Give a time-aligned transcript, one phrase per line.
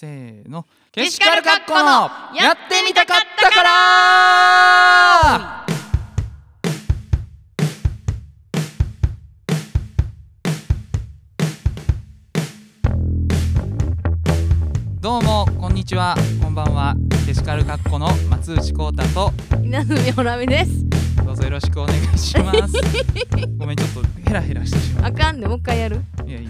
[0.00, 0.64] せーの。
[0.92, 1.82] けしからんかっこの
[2.34, 5.66] やってみたかったから。
[15.02, 16.16] どうもこんにちは。
[16.42, 16.94] こんばんは。
[17.26, 19.30] けしかるかっこの松内幸太と。
[19.62, 20.82] 稲積ほらみです。
[21.26, 22.72] どうぞよろしくお願いします。
[23.58, 26.00] ごめんちょっとヘラヘラしてしまあかんでもう一回やる。
[26.24, 26.48] ういやいい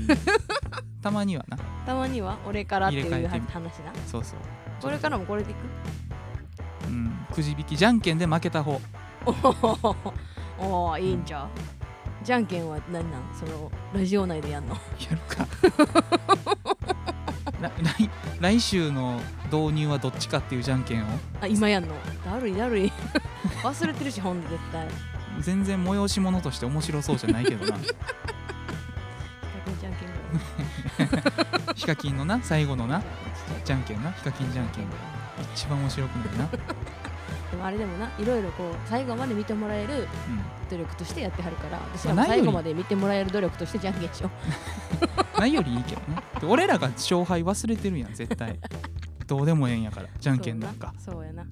[1.03, 1.57] たまにはな。
[1.87, 2.37] たまには？
[2.46, 3.93] 俺からっていう話な？
[4.07, 4.39] そうそう。
[4.82, 5.58] これからもこれでいく？
[6.89, 8.81] うんくじ引きじゃんけんで負けた方。
[9.27, 9.96] おー
[10.58, 11.49] おーいいんちゃう？
[12.25, 13.22] じゃんけんは何なん？
[13.35, 14.75] そのラジオ内でやんの？
[14.75, 15.46] やるか。
[17.61, 18.11] 来来
[18.41, 19.21] 来週の
[19.53, 21.07] 導入はどっちかっていうじゃんけんを。
[21.41, 21.94] あ今やんの？
[22.25, 22.93] だるいだるい。
[23.63, 24.89] 忘れてるしほんで絶対。
[25.41, 27.79] 全然催し物として面白そうじゃないけどな
[31.75, 33.03] ヒカキンのな最後のな
[33.64, 34.84] じゃんけんなヒカキンじゃんけん
[35.55, 36.47] 一番面白くないな、
[37.50, 40.06] でもあれでもないろいろこう最後まで見てもらえるう
[40.70, 42.50] 努力としてやってはるから私らまあないより。
[42.50, 44.30] も最後まで見てもらえる努力としてじゃんけんしよん、
[45.41, 46.22] ないよりいいけどね。
[46.41, 48.58] で俺らが勝敗忘れてるやん絶対。
[49.27, 50.92] どうでもええんやからじゃうんけんなんか。
[50.98, 51.44] そうやな。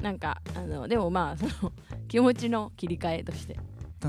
[0.00, 1.72] なんかあのでもまあその
[2.08, 3.56] 気持ちの切り替えとして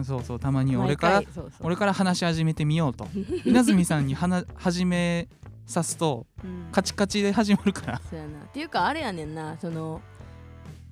[0.04, 1.24] そうそうたまに俺毎から
[1.62, 3.08] 俺から話し始めてみようと。
[3.46, 5.28] 稲積さんに話始め
[5.66, 6.68] さすとうん。
[6.72, 8.02] カチカチで始まるから。
[8.10, 8.40] そうやな。
[8.40, 9.58] っていうかあれやねんな。
[9.60, 10.02] その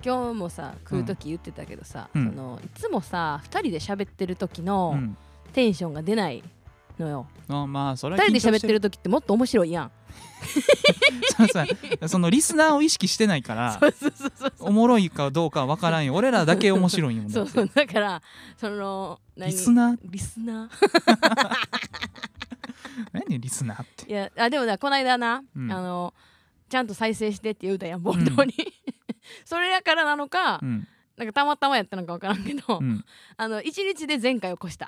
[0.04, 2.30] 今日もさ食う時言ってたけどさ、うん。
[2.30, 5.16] そのいつもさ2人で喋ってる時のうん。
[5.54, 6.42] テンションが出ない
[6.98, 9.90] のよ、あまあそれは2人で喋ってる時ってもっと面白いやん
[11.36, 12.08] そうそう。
[12.08, 13.80] そのリスナーを意識してないから
[14.58, 16.14] おもろいかどうかは分からんよ。
[16.14, 17.70] 俺らだけ面白いんよ そうそう。
[17.74, 18.22] だから
[18.56, 19.50] その何？
[19.50, 19.98] リスナー？
[20.04, 21.56] リスナー？
[23.12, 24.10] 何リスナーって？
[24.10, 25.72] いやあでもなこの間な、うん。
[25.72, 26.14] あの
[26.68, 28.54] ちゃんと再生してって言うたやん冒頭に、
[29.44, 33.04] それやからなのか、うんなんかたまたまやったのか分からんけど、うん。
[33.36, 34.86] あの一日で前回を越した。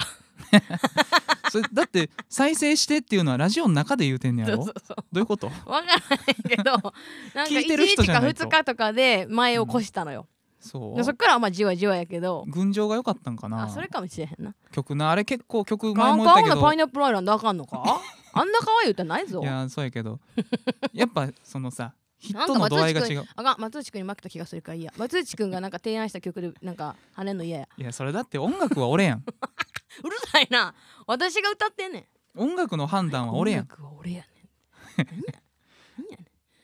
[1.50, 4.64] それだって再生してっていうのはラジオの中で言うてんねやろ？
[4.64, 4.72] ど
[5.14, 5.48] ういうこと？
[5.48, 6.92] 分からへんけど なんか
[7.50, 8.44] 聞いてる人1日かじゃないと。
[8.44, 10.26] 2日とかで前を越したのよ、
[10.60, 12.44] そでそっからはまあじわじわやけど。
[12.48, 13.62] 群青が良かったんかな？
[13.64, 14.54] あそれかもしれへんな。
[14.72, 16.60] 曲なあれ結構曲前も言ったけど。
[16.60, 17.82] パイナップルアイランドあかんのか？
[18.34, 19.40] あんな可愛い歌ないぞ。
[19.42, 20.18] いやそうやけど。
[20.92, 21.94] やっぱそのさ
[22.26, 23.24] ヒットのなんか松度合いが違う。
[23.36, 27.68] あかん松内くんに負けた気がするからいいや松内くんがなんか提案した曲でなんか跳ねんの嫌や。
[27.76, 29.18] いやそれだって音楽は俺やん。
[30.04, 30.74] うるさいな。
[31.06, 32.40] 私が歌ってんねん。
[32.40, 33.60] 音楽の判断は俺やん。
[33.62, 34.24] 音楽は俺や
[34.98, 35.06] ねん。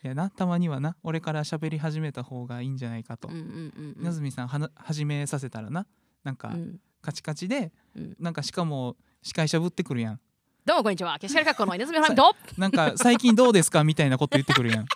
[0.04, 4.04] いやなたまにはな俺から喋り始めた方がいいんじゃないかと、んうんうんうん。
[4.04, 5.86] なずみさんはな始めさせたらな
[6.24, 6.80] なんかうん。
[7.00, 8.16] カチカチで、うん。
[8.18, 10.20] なんかしかも司会者ぶってくるやん。
[10.64, 11.18] どうもこんにちは。
[11.18, 11.84] けしからかっこのミ
[12.16, 12.36] と。
[12.56, 13.82] なんか最近どうですか？
[13.82, 14.86] みたいなこと言ってくるやん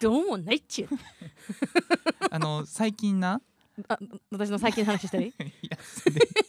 [0.00, 0.88] どうもないっちゅう。
[2.30, 3.40] あの最近な？
[3.88, 3.98] あ
[4.30, 5.26] 私の最近の話したり？
[5.62, 5.78] いや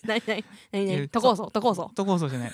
[0.06, 2.52] 何何何何都構想都構想都構想じゃない。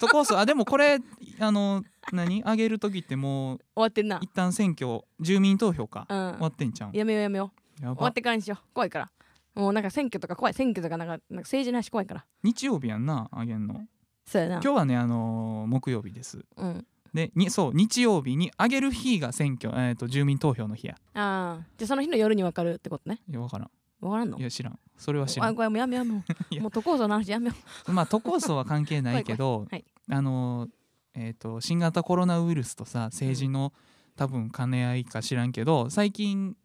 [0.00, 1.00] 都構想あでもこれ
[1.40, 2.42] あの何？
[2.42, 4.18] 上げる時ってもう終わってんな。
[4.22, 6.16] 一旦選挙住民投票か、うん。
[6.34, 7.82] 終わってんじゃんやめようやめよう。
[7.82, 7.96] やば。
[7.96, 8.64] 終わってからにしよう。
[8.74, 9.10] 怖いから。
[9.54, 10.54] もうなんか選挙とか怖い。
[10.54, 12.24] 選挙とかなんかなんか政治の話怖いから。
[12.42, 13.86] 日曜日やんなあげんの。
[14.26, 14.54] そうやな。
[14.56, 16.44] 今日はねあの木曜日です。
[16.56, 16.86] うん
[17.18, 20.94] でにそう日曜日に上げる日が選挙、えー、と住民投票の日や。
[21.14, 23.20] ああじゃあその日の夜に分かるってことね。
[23.28, 23.70] いや分からん。
[24.00, 24.38] 分からんの？
[24.38, 24.78] いや知らん。
[24.96, 25.48] それは知らん。
[25.48, 26.04] あこれもうやめよう。
[26.04, 26.62] も いうや。
[26.62, 27.54] もう都構想の話やめよ
[27.92, 30.68] まあ都構想は関係ないけど 怖いあの
[31.14, 33.72] えー、と新型コロナウイルスとさ政治の
[34.14, 36.56] 多分兼ね合いか知らんけど最近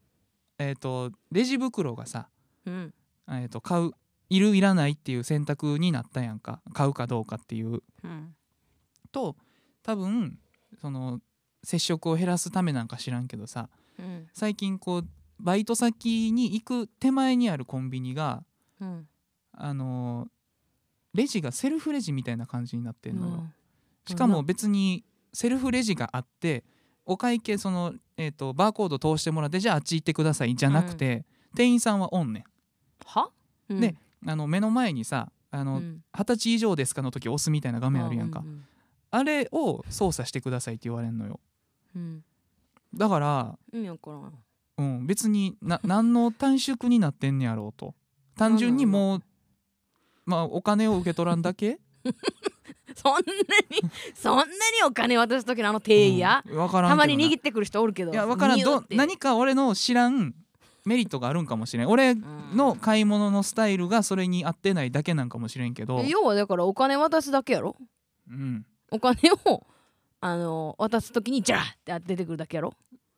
[0.60, 2.30] えっ、とレジ袋がさ、
[2.66, 2.94] ううん。
[3.28, 3.92] えー、と買う
[4.30, 6.62] いるいらないっていう選択になったやんか。
[6.74, 7.82] 買うかどうかっていう。
[8.04, 8.36] うん。
[9.12, 9.36] と
[9.84, 10.40] 多分
[10.82, 11.20] その
[11.64, 13.70] 接触を減らすためなんか知らんけどさ
[14.00, 14.28] うん。
[14.34, 15.08] 最近こう
[15.40, 18.44] バイト先に行く手前にあるコンビニが
[18.80, 19.08] うん。
[19.56, 20.28] あの
[21.14, 23.34] レジがセルフレジみたいな感じになってんのよ。
[23.34, 23.54] うん。
[24.08, 26.64] しかも別にセルフレジがあって
[27.06, 31.26] お会計その、えー、とバーコード通してもらってじゃああっち行ってくださいじゃなくて、
[31.56, 32.44] 店員さんはおんねん。
[33.80, 33.98] でん。
[34.26, 36.02] あの目の前にさあのうん。
[36.14, 38.66] 二十、歳以上ですかの時押すみたいな画面あるやんか、ううん
[39.16, 41.40] あれを操作してくださいって言われんのよ。
[41.96, 42.24] うん。
[42.96, 44.34] だから、意味わからん。
[44.76, 47.94] うん、別にな何の短縮になってんねやろうと。
[48.36, 49.24] 単純にもう
[50.26, 51.78] まあお金を受け取らんだけ？
[52.96, 53.24] そんなに
[54.16, 54.50] そんなに
[54.84, 58.60] お金渡す時のあの定位や、うん、分からんたまに握ってくる人おるけどいや分からん。
[58.60, 60.34] ど何か俺の知らん
[60.86, 61.88] メリットがあるんかもしれん。
[61.88, 67.76] 俺の買い物のスタイルがそれに合ってないだけなんかもしれんけど、要はだからお金渡すだけやろ？
[68.28, 69.66] うん、お金を
[70.22, 72.74] あの渡す時にジャーって出てくるだけやろ？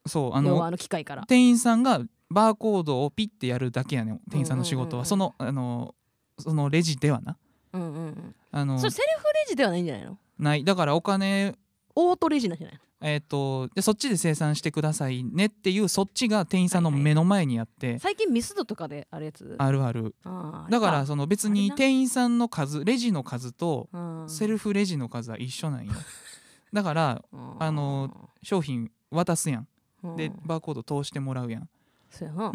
[0.08, 1.26] そうあのあの機械から。
[1.28, 4.22] 店員さんがバーコードをピッてやるだけやねん。
[4.32, 5.04] 店員さんの仕事は。
[5.04, 5.94] そのあの
[6.40, 7.38] そのレジではな。
[7.74, 8.36] うんうんうん。
[8.52, 10.18] あのそれセルフレジではないんじゃないの？
[10.40, 10.64] ない。
[10.64, 11.56] だからお金
[11.94, 12.82] オートレジなんじゃないの？
[13.08, 19.56] えっ、とでそっちで生産してくださいねっていうそっちが店員さんの目の前にあって、最近ミスドとかであるやつ？
[19.60, 20.16] あるある。
[20.72, 24.26] だからその別に店員さんの数レジの数とうん。
[24.28, 25.94] セルフレジの数は一緒なんよ。
[26.74, 27.24] だから
[27.60, 29.68] あの商品渡すやん。
[30.04, 30.16] うん。
[30.16, 31.70] でバーコード通してもらうやん。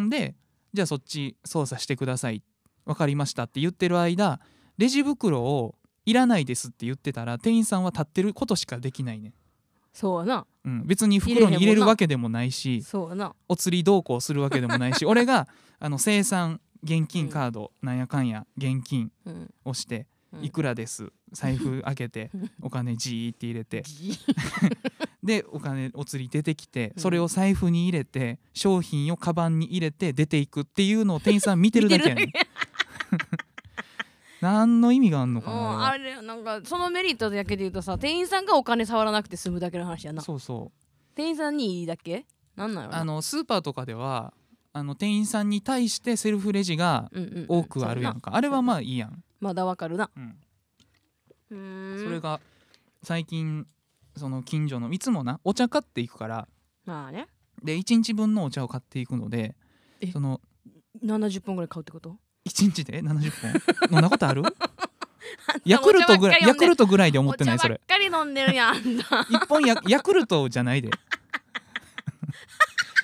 [0.09, 0.35] で
[0.75, 2.43] じゃあそっち操作してください
[2.87, 4.41] 分かりましたって言ってる間
[4.79, 5.77] レジ袋を
[6.07, 9.35] いらないですって言ってたら店員さんは立ってることしかできないね、
[9.93, 10.47] そうやな。
[10.65, 13.35] うん、別に袋に入れるわけでもないしそうやな。
[13.49, 15.49] お釣り同行するわけでもないし 俺が
[15.79, 19.51] あの生産現金カード、なんやかんや現金うん。
[19.65, 20.45] をしてうん。
[20.45, 21.13] いくらです。
[21.33, 23.83] 財布 開けてうんお金ジーって入れて。
[23.87, 24.19] じ
[25.23, 27.03] でお金お釣り出てきてうん。
[27.03, 32.33] それを財布に入れて商品をカバンに入れて出ていくっていうのを店員さん見てるだけやねん
[34.41, 40.19] 何の意味があんのかうんなあれなんかそのメリットだけで言うとさ店員さんがお金触らなくて済むだけの話やな。
[40.19, 41.15] はそうそう。
[41.15, 42.27] 店員さんにいいだけ？
[42.57, 42.93] なんなんやろ？
[42.95, 44.33] なあのスーパーとかでは
[44.73, 47.47] あの店員さんに対してセルフレジがうんうんうん。
[47.49, 48.35] 多くあるやんか。
[48.35, 50.11] あれはまあいいやん、まだわかるな。
[50.17, 50.37] うん、
[51.51, 52.05] うーん。
[52.05, 52.41] それが
[53.03, 53.67] 最近
[54.17, 56.49] その近所のいつもなお茶買っていくから。
[56.87, 57.27] まあね。
[57.63, 59.55] で1日分のお茶を買っていくので
[60.01, 60.11] え？
[60.13, 60.41] その
[61.05, 62.17] 70本ぐらい買うってこと？
[62.49, 63.31] 1日で？70
[63.89, 63.91] 本？
[63.93, 64.43] 飲んだことある？
[65.65, 67.75] ヤクルトぐらいヤクルトぐらいで思ってないそれ。
[67.75, 68.77] ばっかり飲んでるやん。
[68.77, 70.91] 一本ヤヤクルトじゃないで。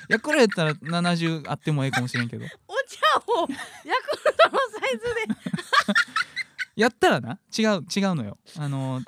[0.08, 2.44] ヤクルトやったら70あってもええかもしれんけど。
[2.44, 2.52] お茶
[3.32, 5.10] をヤクルトのサイズで。
[6.82, 7.38] やったらな？
[7.56, 8.38] 違う違うのよ。
[8.58, 9.02] あの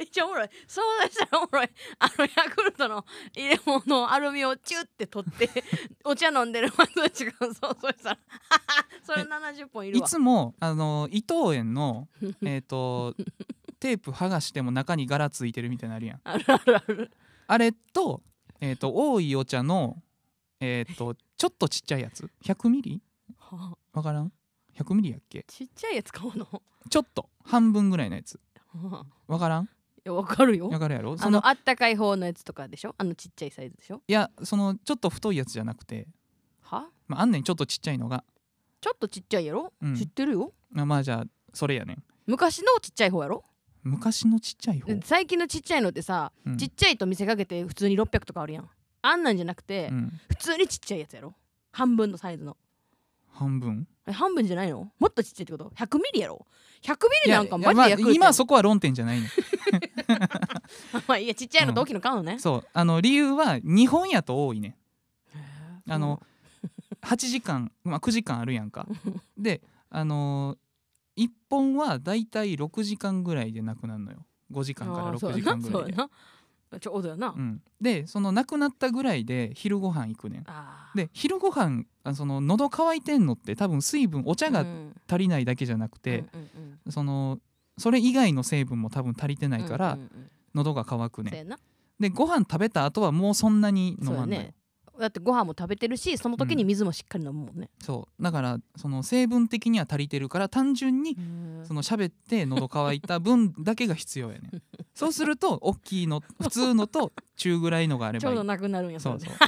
[0.00, 0.48] めっちゃおもろい。
[0.66, 1.68] そうだしたらおもろい。
[1.98, 3.04] あのヤクルトの
[3.36, 5.50] 入れ物のアルミをチュって取って
[6.04, 8.18] お茶飲んでる松内くんそうそうしたら
[9.04, 10.06] それ70本いるわ。
[10.06, 12.08] いつもあの伊藤園の
[12.42, 13.14] えっと
[13.78, 16.20] テープ剥がしても中に柄ついてるみたいなのあるやん。
[16.24, 17.10] あるあるある。
[17.46, 18.22] あれと,、
[18.60, 20.02] えー、と多いお茶の
[20.60, 22.30] えっ、とちょっとちっちゃいやつ。
[22.44, 23.02] 100ミリ？
[23.38, 23.98] はあ。
[23.98, 24.32] わからん
[24.78, 25.44] ？100ミリやっけ？
[25.46, 26.46] ちっちゃいやつ買うの？
[26.88, 27.28] ちょっと。
[27.44, 28.40] 半分ぐらいのやつ。
[28.74, 29.32] はあ。
[29.32, 29.64] わからん？
[29.64, 29.68] い
[30.10, 30.68] やわかるよ。
[30.68, 31.14] わかるやろ？
[31.14, 32.94] あそののあったかい方のやつとかでしょ？
[32.98, 34.02] あのちっちゃいサイズでしょ？
[34.06, 36.06] いやそのちょっと太いやつじゃなくて、
[36.62, 36.86] は？
[37.08, 38.24] まあ、あんねんちょっとちっちゃいのが。
[38.80, 39.94] ちょっとちっちゃいやろ、うん。
[39.94, 40.52] 知ってるよ？
[40.70, 42.02] まあまあじゃあそれやねん。
[42.26, 43.44] 昔のちっちゃい方やろ？
[43.82, 46.56] 昔のちっちゃい方、最近のちっちゃいのってさ、うん。
[46.58, 48.68] ちっちゃいと見せかけて普通に600とかあるやん。
[49.02, 51.34] あんなんじゃなくて、うん、普通にちっちゃいやつやろ？
[51.72, 52.56] 半分のサイズの。
[53.32, 53.88] 半分？
[54.10, 54.90] え半分じゃないの？
[54.98, 56.46] もっとちっちゃいってこと？100ミリやろ
[56.82, 56.96] ？100ミ
[57.26, 58.16] リなんかマジでヤクルトやん。
[58.16, 59.30] 今そこは論点じゃないねん
[61.06, 62.66] まあいいやちっちゃいのと大きいの買うのね、そう。
[62.72, 64.76] あの理由は日本やと多いね。
[65.86, 66.22] んあの
[67.02, 68.86] 8時間、まあ、9時間あるやんか。
[69.38, 74.26] であのー、1本はだいたい6時間ぐらいでなくなるのよ。
[74.52, 75.96] 5時間から6時間ぐらいで
[76.78, 80.44] ちょうどやな、うん、でそのなくなったぐらいで昼ご飯行くねん。
[80.94, 84.94] で昼ご飯あその喉乾いてんのって多分水分お茶がうん。
[85.10, 86.24] 足りないだけじゃなくて、
[86.88, 87.40] その
[87.76, 89.98] それ以外の成分も多分足りてないから、
[90.54, 91.58] 喉が渇くねそうやな。
[91.98, 94.16] でご飯食べた後はもうそんなに飲まんのよ。
[94.16, 94.54] そうやね
[95.00, 98.22] だってご飯も食べてるしその時に水もしっかり飲むもんね、そう。
[98.22, 104.48] だからその成分的には足りてるから単純にうんその喋って喉乾いた分だけが必要やね。
[104.48, 104.62] ん
[104.94, 109.34] そうすると大きいの普通のと中ぐらいのがあればちょうどなくなるんやそうそう。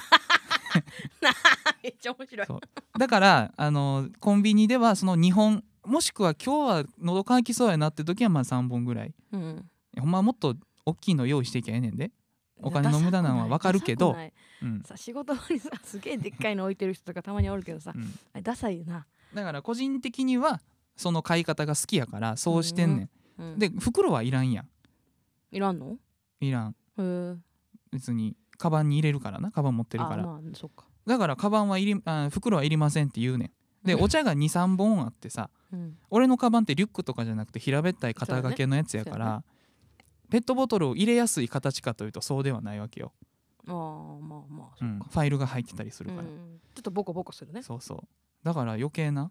[1.83, 2.47] めっちゃ面白い。
[2.47, 2.61] そう。
[2.99, 9.15] だからあのコンビニではその2本もしくは今日は喉乾きそうやなって時はまあ3本ぐらい。
[9.33, 9.69] うん。
[9.99, 10.57] ほんまはもっと
[10.87, 12.11] 大きいの用意していきゃええねんで、
[12.63, 14.17] お金の無駄なんはわかるけど
[14.63, 14.83] うん。
[14.85, 20.61] さ仕事場にさすげえでっかいの置いてる人とかたまにおるけどさうん、あれダサいよな、だから個人的には
[20.97, 23.03] その買い方が好きやからそうしてんね
[23.39, 24.69] ん、うん、で袋はいらんやん。
[25.51, 25.97] いらんの？
[26.41, 26.71] いらん。
[26.71, 27.37] へえ。
[27.91, 33.87] 別にカバンに入れるからなカバン持ってるから、あまあか、だからカバンはいりあ袋はいりませんって言うねん。
[33.87, 34.03] でうん。
[34.03, 39.43] お茶が23本あってさうん、俺のカバンってリュックとかじゃなくて平べったい肩掛けのやつやからそうや
[40.31, 43.13] ペットボトルを入れやすい形かというとそうではないわけよ、
[43.69, 43.75] ああ
[44.21, 46.61] まあまあうんファイルが入ってたりするから、うん。
[46.75, 47.63] ちょっとボコボコするね。
[47.63, 47.99] そうそう。
[48.45, 49.31] だから余計な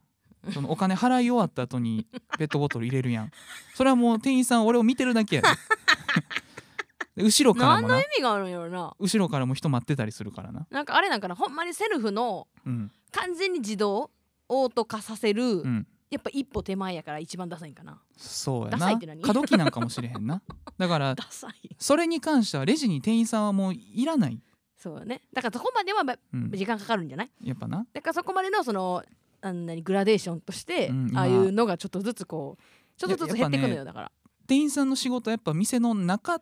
[0.53, 2.07] そのお金払い終わった後に
[2.37, 3.31] ペットボトル入れるやん。
[3.75, 5.47] それはもう店員さん俺を見てるだけやで。
[7.17, 7.87] で後ろからもな。
[7.89, 8.95] 何の意味があるんやろな。
[8.97, 10.65] 後ろからも人待ってたりするからな。
[10.69, 12.91] なんかあれなんかなほんまにセルフのうん。
[13.11, 14.11] 完全に自動
[14.47, 18.01] オート化させるうんやっぱ一歩手前やから一番ダサいんかな。
[18.17, 18.77] そうやな。
[18.77, 19.21] ダサいって何？
[19.23, 20.41] 過渡期なんかもしれへんな。
[20.77, 24.39] だからダサいそれに関してはレジに店員さんはもういらない、
[24.77, 25.21] そうよね。
[25.33, 27.31] だからそこまではまうん、時間かかるんじゃない？
[27.43, 27.87] やっぱな。
[27.93, 29.03] だからそこまでのその
[29.41, 34.11] あんなにグラデーションとして、うんああいうのがちょっとずつこうちょっとずつ減っていくのよ、やだから。
[34.47, 36.41] 店員さんの仕事はやっぱ店の中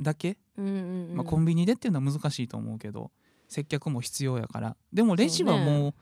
[0.00, 0.74] だけ、うんうん
[1.10, 1.16] うん。
[1.16, 3.12] まあ、コンビニでっていうのは難しいと思うけど
[3.48, 4.76] 接客も必要やから。
[4.92, 5.94] でもレジはもう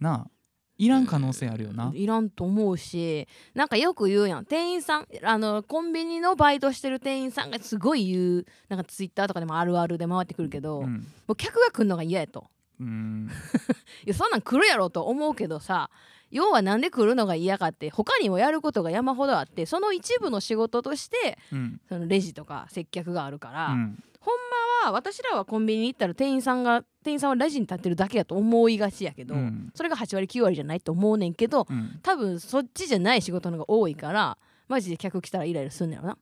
[0.00, 0.30] なあ
[0.76, 4.44] いらん可能性あるよな、いらんと思うしなんかよく言うやん。
[4.44, 11.06] 店員さんあのコンビニのバイトしてる店員さんがすごい言うなんかツイッターとかでもあるあるで回ってくるけど、もうん。
[11.28, 12.48] う客が来るのが嫌やと。
[12.80, 13.30] うん。
[14.04, 15.90] いやそんなん来るやろと思うけどさ
[16.32, 21.80] 要はなんで来るのが嫌かって他にもやることが山ほどあってその一部の仕事としてうん。
[21.88, 24.34] そのレジとか接客があるから、うんほん
[24.82, 29.70] まは私らはコンビニに行ったら店員さんが店員さんはレジに立ってるだけやと思いがちやけど、うん。
[29.74, 32.00] それが8割9割じゃないと思うねんけどうん。
[32.02, 36.18] 多分そっちじゃない仕事のが多いからマジで客来たらイライラすんねやろな。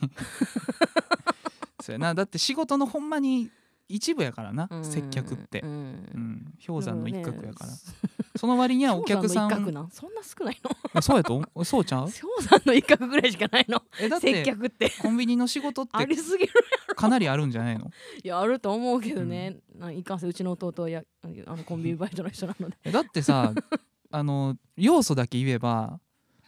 [1.80, 2.14] そうやな。
[2.14, 3.50] だって仕事のほんまに
[3.88, 4.84] 一部やからな、うん。
[4.84, 5.60] 接客って。
[5.60, 5.68] う、ん。
[5.68, 5.72] う
[6.18, 7.76] ん、氷山の一角やから、ね
[8.36, 9.58] その割にはお客さんそ
[10.08, 10.70] んな少ないの？
[10.94, 11.42] えそうやと？
[11.64, 12.02] そうちゃう？
[12.02, 12.12] 氷
[12.46, 13.82] 山の一角ぐらいしかないの？
[14.00, 14.92] えだっ接て客って。
[15.02, 16.52] コンビニの仕事っあてりすぎる
[16.94, 17.90] かなりあるんじゃないの？
[18.22, 21.02] いやあると思うけどね、ないかんせんうちの弟や
[21.46, 23.52] あのコンビニバイトの人なので、えだってさ
[24.10, 25.98] あの要素だけ言えば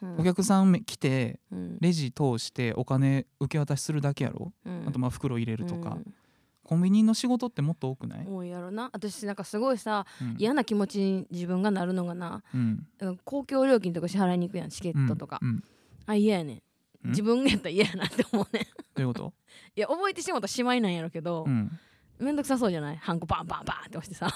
[0.01, 0.21] うん。
[0.21, 1.79] お客さん来てうん。
[1.81, 4.53] レジ通してお金受け渡しするだけやろ？
[4.65, 4.85] うん。
[4.87, 6.15] あとまあ袋入れるとか、うん
[6.63, 8.91] コンビニの仕事ってもっと多くない、多いやろな。
[8.93, 10.37] 私なんかすごいさうん。
[10.39, 12.87] 嫌な気持ちに自分がなるのがなうん。
[13.01, 15.65] うん公共料金とか支払いに行くやんチケットとか、うんうん。
[16.07, 16.57] あ嫌やねん。
[17.05, 17.11] うん？
[17.11, 18.63] 自分がやったら嫌やなって思うねん。
[18.65, 19.33] どういうこと、
[19.75, 21.71] いや覚えてしまったらしまいなんやろけど、うん、
[22.19, 22.97] めんどくさそうじゃない？
[22.99, 24.29] ハンコバンバンバンって押してさ。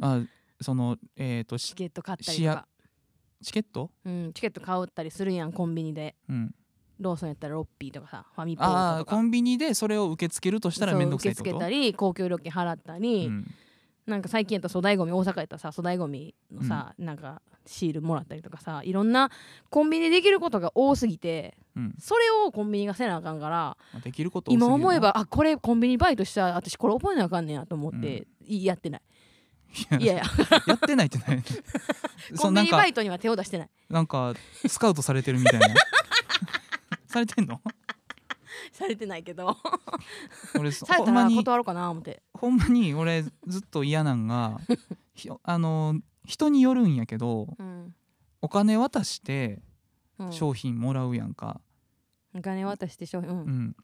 [0.00, 0.22] あ
[0.60, 2.66] そのえっ、としチケット買ったりとか、
[3.42, 6.16] チケット、うん、チケット買ったりするやんコンビニで。
[6.28, 6.54] うん、
[7.00, 11.64] ローソンやったらロッピーとかさファミポーああトとかコンビニでそれを受け付けるとしたらそう面倒くさいっ受けてこと？
[11.64, 13.50] 付けたり公共料金払ったり、うん。
[14.06, 19.30] なんか最近やったら粗大ごみ大阪やったらさ粗大ごみのさ、なんかシールもらったりとかさいろんな
[19.70, 21.94] コンビニでできることが多すぎてうん。
[21.98, 24.66] それをコンビニがせなあかんからまあできること多すぎるな。
[24.66, 29.02] 今思えばあこれコンビニバイトしたら私これ覚えなあかんねやと思って、いやってない。
[29.74, 30.22] いやいやや。
[30.74, 31.42] ってないってない。
[31.42, 33.70] コ そうなんかンビニバイトには手を出してない。
[33.88, 34.34] なんか
[34.66, 35.68] スカウトされてるみたいな
[37.14, 37.60] されてんの？
[38.72, 39.56] されてないけど。
[40.58, 42.22] 俺そ されたら断ろうかな思って。
[42.34, 44.60] ほんまに俺ずっと嫌なんが
[45.14, 47.94] ひあの人によるんやけどうん、
[48.42, 49.62] お金渡して
[50.18, 51.60] うん、商品もらうやんか、
[52.36, 53.36] お金渡して商品、うん。
[53.38, 53.76] うん。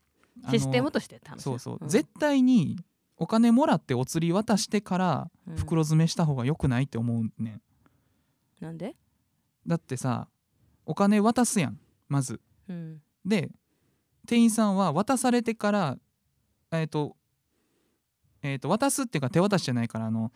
[0.50, 1.42] システムとしてって話。
[1.42, 1.88] そうそう、ん。
[1.88, 2.78] 絶対に
[3.16, 5.56] お金もらってお釣り渡してからうん。
[5.56, 7.62] 袋詰めした方が良くないって思うねん。
[8.60, 8.96] なんで、
[9.66, 10.28] だってさ
[10.86, 12.40] お金渡すやんまず。
[12.68, 13.50] うんで
[14.26, 15.98] 店員さんは渡されてから
[16.72, 17.16] えっ、と
[18.42, 20.32] えー、と渡すっていうか手渡しじゃないからあの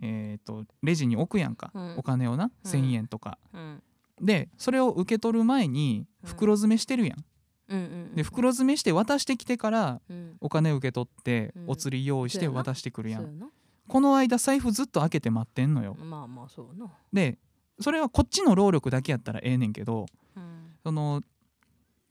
[0.00, 1.94] えー、とレジに置くやんか、うん。
[1.98, 2.70] お金をなうん。
[2.70, 3.82] 1,000円とか、うん。
[4.20, 6.28] でそれを受け取る前にうん。
[6.30, 10.36] 袋詰めしてるやん、で袋詰めして渡してきてからうん。
[10.40, 11.64] お金受け取ってうん。
[11.68, 13.50] お釣り用意して渡してくるやん、
[13.88, 15.96] この間財布ずっと開けて待ってんのよ。
[15.98, 17.38] なまあまあそうな、で
[17.80, 20.74] それはこっちの労力だけやったらええねんけどうん。
[20.82, 21.22] その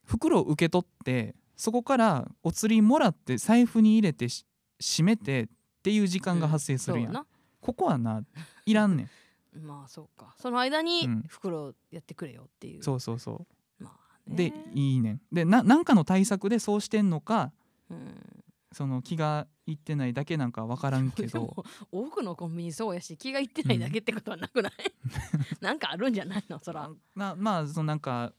[0.06, 4.46] 袋を受け取ってそこからお釣りもらって財布に入れてし
[4.80, 5.48] 閉めてっ
[5.84, 7.26] ていう時間が発生するやん、そうな。
[7.60, 8.24] ここはな
[8.66, 9.10] いらんねん。
[9.62, 10.36] まあそうか。
[10.40, 11.24] その間にうん。
[11.28, 13.46] 袋やってくれよっていう、そうそうそ
[13.80, 15.22] まあでいいねん。
[15.32, 17.52] でななんかの対策でそうしてんのか
[17.90, 18.44] うん。
[18.74, 24.74] その気がいってないだけなんか分からんけ でども多くのコンビニそうやし気がいってないだけってことはなくない、
[25.60, 26.58] なんかあるんじゃないの？
[26.60, 28.34] そら、なまあそのなんか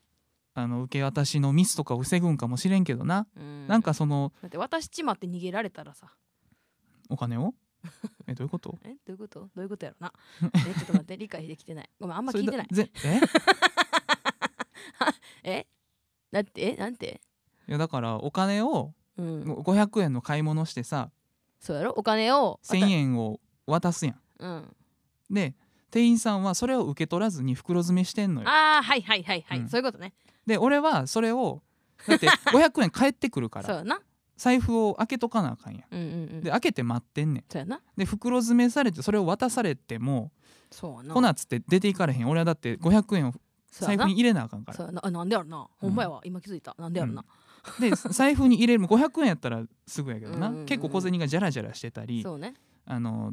[0.55, 3.67] あの受け渡しのミスとかを防ぐんかもしれんけどな、うん。
[3.69, 6.13] なんかそのだって渡しちまって逃げられたらさ。
[7.09, 7.55] お金を？
[8.29, 8.79] えどういうこと？
[8.85, 9.41] えどういうこと？
[9.41, 10.13] どういうことやろな。
[10.55, 11.91] えちょっと待って理解できてない。
[11.99, 12.69] ごめんあんま聞いてない。
[15.45, 15.51] え？
[15.51, 15.67] え？
[16.31, 16.77] だってえ？
[16.77, 17.21] なんて？
[17.69, 19.43] いやだからお金をうん。
[19.43, 21.11] 500円の買い物してさ
[21.61, 21.93] そうやろ？
[21.93, 24.21] お金を1,000円を渡すやん。
[24.39, 24.77] うん。
[25.31, 25.55] で
[25.91, 28.49] 店員さんはそれを受け取らずに袋詰めしてんのよ。
[28.49, 29.69] ああはいはいはいはい、うん。
[29.69, 30.15] そういうことね
[30.47, 31.63] で俺はそれを
[32.07, 33.67] だって500円返ってくるから。
[33.69, 34.01] そうやな。
[34.37, 35.85] 財布を開けとかなあかんやん。
[35.91, 36.41] うんうんうん。
[36.43, 37.45] で開けて待ってんねん。
[37.49, 37.81] そうやな。
[37.97, 40.33] で袋詰めされてそれを渡されても
[40.71, 41.15] そうやな。
[41.15, 42.29] ほなっつって出ていかれへん。
[42.29, 43.33] 俺はだって500円を
[43.71, 44.05] そうやな。
[44.05, 44.77] 財布に入れなあかんから。
[44.77, 45.07] そうやな。
[45.07, 45.69] あなんでやろな。
[45.79, 46.75] ほんまやわ、今気づいた。
[46.79, 47.25] なんでやろな、
[47.79, 50.67] で財布に入れるも500円やったらすぐやけどな、うんうんうん。
[50.67, 52.55] 結構小銭がジャラジャラしてたりそうね。
[52.85, 53.33] あの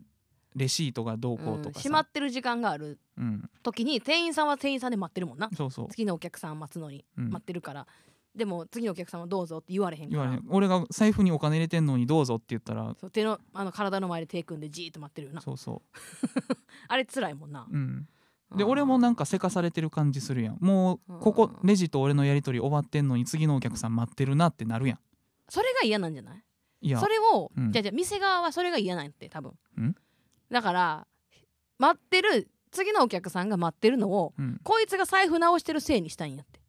[0.56, 5.50] レシートがどうこうとかさ、うん閉まってる時間があるうん、時に店員さんは店員さんで待ってるもんな。
[5.56, 7.30] そうそう、次のお客さん待つのにうん。
[7.30, 7.86] 待ってるから、
[8.36, 10.20] でも次のお客さんはどうぞって言われへんから。
[10.20, 10.46] 言われへん。
[10.50, 12.96] 俺が財布にお金入れてんのにどうぞって言ったら。
[13.12, 15.42] 手のあの体の前で手組んでじーっと待ってるよな。
[15.42, 15.82] そうそ
[16.88, 17.68] あれ辛いもんな。
[17.70, 18.08] う、うん、
[18.56, 20.58] でうん俺もなんかせかされてる感じするやん。
[20.62, 25.00] もうここレジと俺のやり取り終わってんのに次のお客さん待ってるなってなるやん。
[25.50, 26.44] それが嫌なんじゃない？
[26.82, 27.00] いや。
[27.00, 27.72] それを、うん。
[27.72, 29.52] じゃあじゃあ店側はそれが嫌なんやって多分。
[29.82, 29.96] ん？
[30.52, 31.08] だから
[31.78, 36.60] 待ってる次のお客さんが待ってるのをうん、こいつが財布直してるせいにしたいんやって。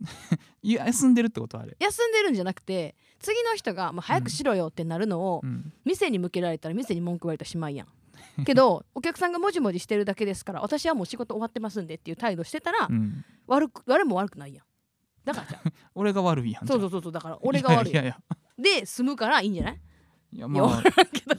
[0.62, 8.44] いや休んでるってことあれ、休んでるんじゃなくて次の人が「もう早くしろよ」ってなるのを、うん、店に向けられたら店に文句言われたらしまいやん。
[8.44, 14.64] けど お客さんがもじもじしてるだけですから私はもう仕事終わってますんでっていう態度してたら、うん、悪く悪も悪くないやん。
[15.24, 15.60] だからじゃ
[15.94, 17.92] 俺が悪いやんそうそううそうそうだから俺が悪い。
[17.92, 18.18] いやいや
[18.58, 19.74] いで済むからいいんじゃない？
[19.74, 19.80] や
[20.32, 20.82] いやまあ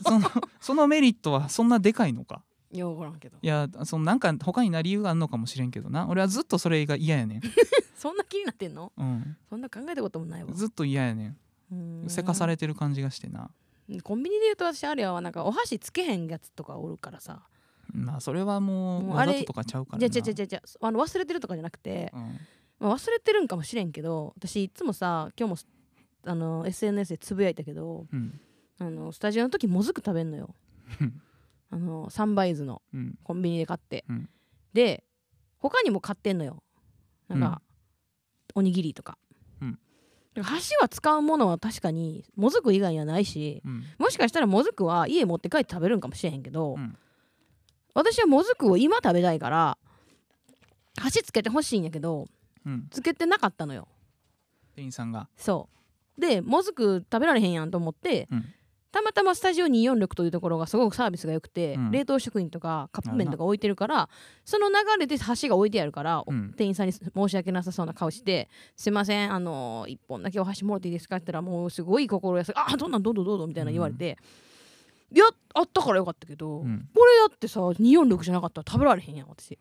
[0.03, 0.29] その
[0.59, 2.41] そのメリットはそんなでかいのか？
[2.71, 3.37] いや分からんけど。
[3.41, 6.07] いやそのなんか他にな理由があるのかもしれんけどな。
[6.07, 7.41] 俺はずっとそれが嫌やねん、
[7.95, 8.91] そんな気になってんの？
[8.97, 10.53] うん、そんな考えたこともないわ。
[10.53, 11.35] ずっと嫌やね
[11.71, 12.05] ん。
[12.05, 12.09] ん。
[12.09, 13.49] せかされてる感じがしてな。
[14.03, 17.41] コンビニで言うと私あれはなんかお箸つけへんやつとかおるからさ。
[17.93, 20.09] まあそれはもうわざととかちゃうからな。
[20.09, 22.39] じゃじゃじゃじゃじゃあの忘れてるとかじゃなくて、うん。
[22.79, 25.69] まあ、忘れてるんかもしれんけど私いつもさ今日も
[26.23, 28.39] あの SNS でつぶやいたけどうん
[28.81, 30.55] あのスタジオの時もずく食べんのよ。
[31.69, 33.15] あのサンバイズのうん。
[33.23, 34.29] コンビニで買って、うん。
[34.73, 35.03] で
[35.59, 36.63] 他にも買ってんのよ。
[37.27, 37.61] なんか、
[38.55, 39.17] おにぎりとか,、
[39.61, 39.71] うん。
[40.33, 43.83] だから箸は使うものは確かにもずく以外にはないしうん。
[43.99, 46.97] もしかしたらもずくは家持って帰って食べるんかもしれへんけど、うん。
[47.93, 49.77] 私はもずくを今食べたいから
[50.97, 52.25] 箸つけてほしいんやけど
[52.65, 52.87] うん。
[52.89, 53.87] つけてなかったのよ。
[54.75, 55.29] 店員さんが。
[55.37, 55.69] そ
[56.17, 56.19] う。
[56.19, 58.45] でもずく食べられへんやんと思って、うん
[58.91, 61.91] たまたまスタジオ246というところがすごくサービスが良くて、うん。
[61.91, 64.09] 冷凍食品とかカップ麺とか置いてるから
[64.43, 66.53] その流れで箸が置いてあるから、うん。
[66.53, 74.17] 店員さんに申し訳なさそうな顔して「すいませんあの1本だけお箸もらっていいですか?」って言ったらもうすごい心優しい「あどんなんどうぞどうぞ」みたいな言われて、
[75.13, 76.89] いやあったからよかったけど、うん。
[76.93, 79.51] これだってさ246じゃなかったら食べられへんやん私。
[79.51, 79.57] い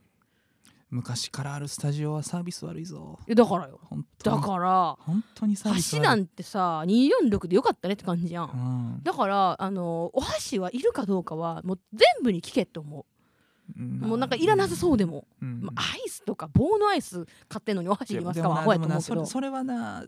[0.90, 3.18] 昔からあるスタジオはサービス悪いぞ。
[3.26, 3.78] やだからよ。
[3.84, 4.42] 本当に。
[4.42, 6.00] だから本当にサービス悪い。
[6.00, 8.44] 箸なんてさ246でよかったねって感じやん。
[8.44, 9.02] うん。
[9.02, 13.80] だからあのお箸はいるかどうかはもう全部に聞けって思う。
[13.80, 15.60] もうなんかいらなさそうでも、うん。
[15.62, 19.00] まあアイスとか棒のアイス買ってんのにお箸いりますかはアホやと思うけど。
[19.00, 20.04] それそれはな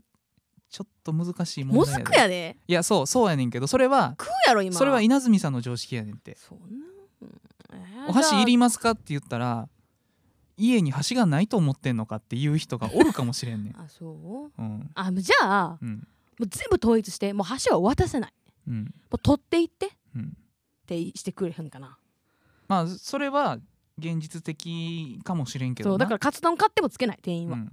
[0.68, 2.56] ちょっと難しい問もずくやで。
[2.66, 4.76] いやそうそうやねんけどそれは食うやろ今。
[4.76, 6.36] それは稲積さんの常識やねんって。
[6.36, 6.64] そんな、
[7.22, 7.40] うん。
[7.72, 9.68] えーお箸いじりますかって言ったら
[10.56, 13.76] 家に箸がないと思ってんのかっていう人がおるかもしれんねん。
[13.76, 14.62] ゃ ああそう？
[14.62, 14.90] うん。
[14.94, 15.96] あじゃあうん。
[16.38, 18.32] もう全部統一してもう箸は渡せない。
[18.68, 18.84] うん。
[18.84, 20.36] もう取っていってっうん。
[20.86, 21.96] てしてくれへんかな。
[22.68, 23.58] まあそれは
[23.98, 25.92] 現実的かもしれんけどな。
[25.92, 27.66] そうだからカツ丼買ってもつけない店員は、うん。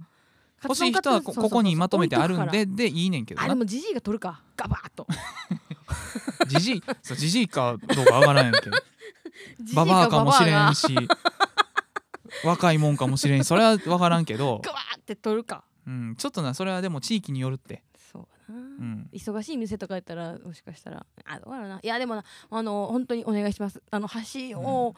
[0.60, 4.42] カ欲しい人はこここにまとめてあるんででいいねんけどあなでもジジイが取るか。
[4.56, 5.06] ガバーッと。
[6.48, 8.76] じじいそうじじいかどうかわからんやんけど
[9.74, 10.94] ババアかもしれんし
[12.44, 13.44] 若いもんかもしれん。
[13.44, 15.64] しそれは分からんけど、 ガバーって取るか。
[15.86, 21.80] うん、ちょっとなそれはでも地域によるって、そうだな、うん、忙しい店とかやったらもしかしたらあどうやろうな。
[21.82, 23.82] いやでもなあの本当にお願いします。
[23.90, 24.94] あの箸を、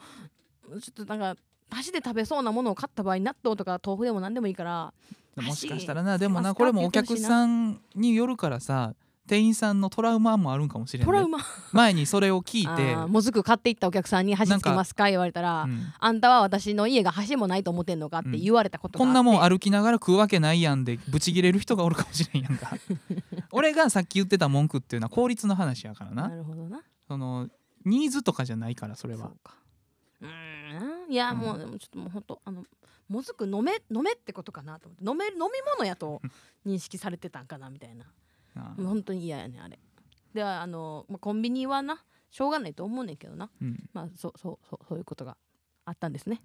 [0.69, 4.93] ちょっとなんか箸で食べそうなものを買った場合納豆とか豆腐でも何でもいいから
[5.35, 6.17] もしかしたらな。
[6.17, 8.93] でもなこれもお客さんによるからさ
[9.27, 11.05] 店員さんのトラウマもあるんかもしれんね。
[11.05, 11.39] トラウマ？
[11.71, 12.95] 前にそれを聞いて。
[13.07, 15.09] もずく買っていったお客さんに箸つけますか？
[15.09, 18.19] 言われたら、うんあんたは私の家が箸もないと思ってんのか？
[18.19, 22.71] って言われたことがこんなもん歩きながら食うわけないやんでブチギレる人がおるかもしれんやんか。
[23.51, 26.27] 俺がさっき言ってた文句っていうのは効率の話やからてな。
[26.27, 26.81] なるほどな。
[27.07, 27.47] その
[27.85, 29.29] ニーズとかじゃないからそれは。
[29.29, 29.35] そ
[30.21, 31.37] うんいやうん。
[31.37, 32.65] もうでもちょっともうほんとあの
[33.07, 35.09] もずく飲め飲めってことかなと思って。
[35.09, 36.21] 飲め飲み物やと
[36.65, 38.05] 認識されてたんかなみたいな
[38.55, 39.79] もう本当に嫌やねあれ。
[40.33, 43.49] ではあの、まあ、コンビニはなしょうがないと思うねんけどな。
[43.61, 43.89] うん。
[43.93, 45.37] まあそうそうそうそういうことが
[45.85, 46.41] あったんですね。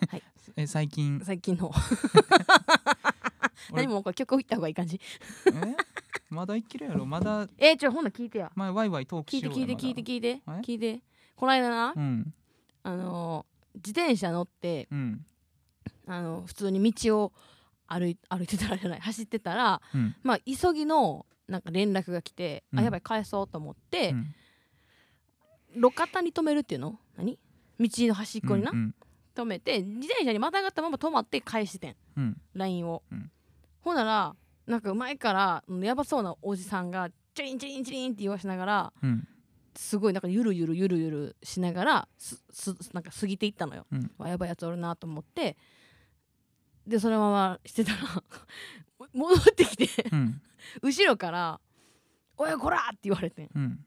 [0.56, 1.20] え最近？
[1.24, 1.70] 最近の。
[3.72, 3.84] 俺。
[3.84, 5.00] 何もこれ曲を言った方がいい感じ。
[5.46, 5.76] え？
[6.28, 7.06] まだいけるやろ。
[7.06, 7.48] まだ。
[7.58, 8.50] えー、ちょほんなら聞いてや。
[8.54, 10.42] 前ワイワイトーク聞いしてようや聞いて聞いて聞いてえ？
[10.62, 11.00] 聞いて。
[11.36, 12.34] この間な、うん。
[12.82, 15.24] あの自転車乗ってうん。
[16.06, 17.32] あの普通に道を
[17.86, 20.16] 歩い歩いてたらじゃない走ってたらうん。
[20.22, 22.78] まあ急ぎのなんか連絡が来て、うん。
[22.78, 24.34] あやばい返そうと思ってう、ん。
[25.74, 26.98] 路肩に止めるっていうの？
[27.16, 27.38] 何？
[27.78, 28.94] 道の端っこにな、うん
[29.32, 31.96] 止めて自転車にまたがったまま止まって返してん。
[32.16, 32.40] うん。
[32.54, 33.30] LINE を、うん。
[33.80, 34.34] ほんなら
[34.66, 39.26] なんか前からうんやばそうなおじさんがチリンチリンチリンって言わしながらうん。
[39.76, 44.10] すごいなんかゆるゆるゆるゆるしながらすすなんか過ぎていったのよ、うん。
[44.18, 45.56] わやばいやつおるなと思って。
[46.86, 47.98] でそのまましてたら
[49.14, 49.88] 戻ってきて。
[50.12, 50.42] うん
[50.82, 51.60] 後ろから
[52.36, 53.84] 「おいこら!」って言われてうん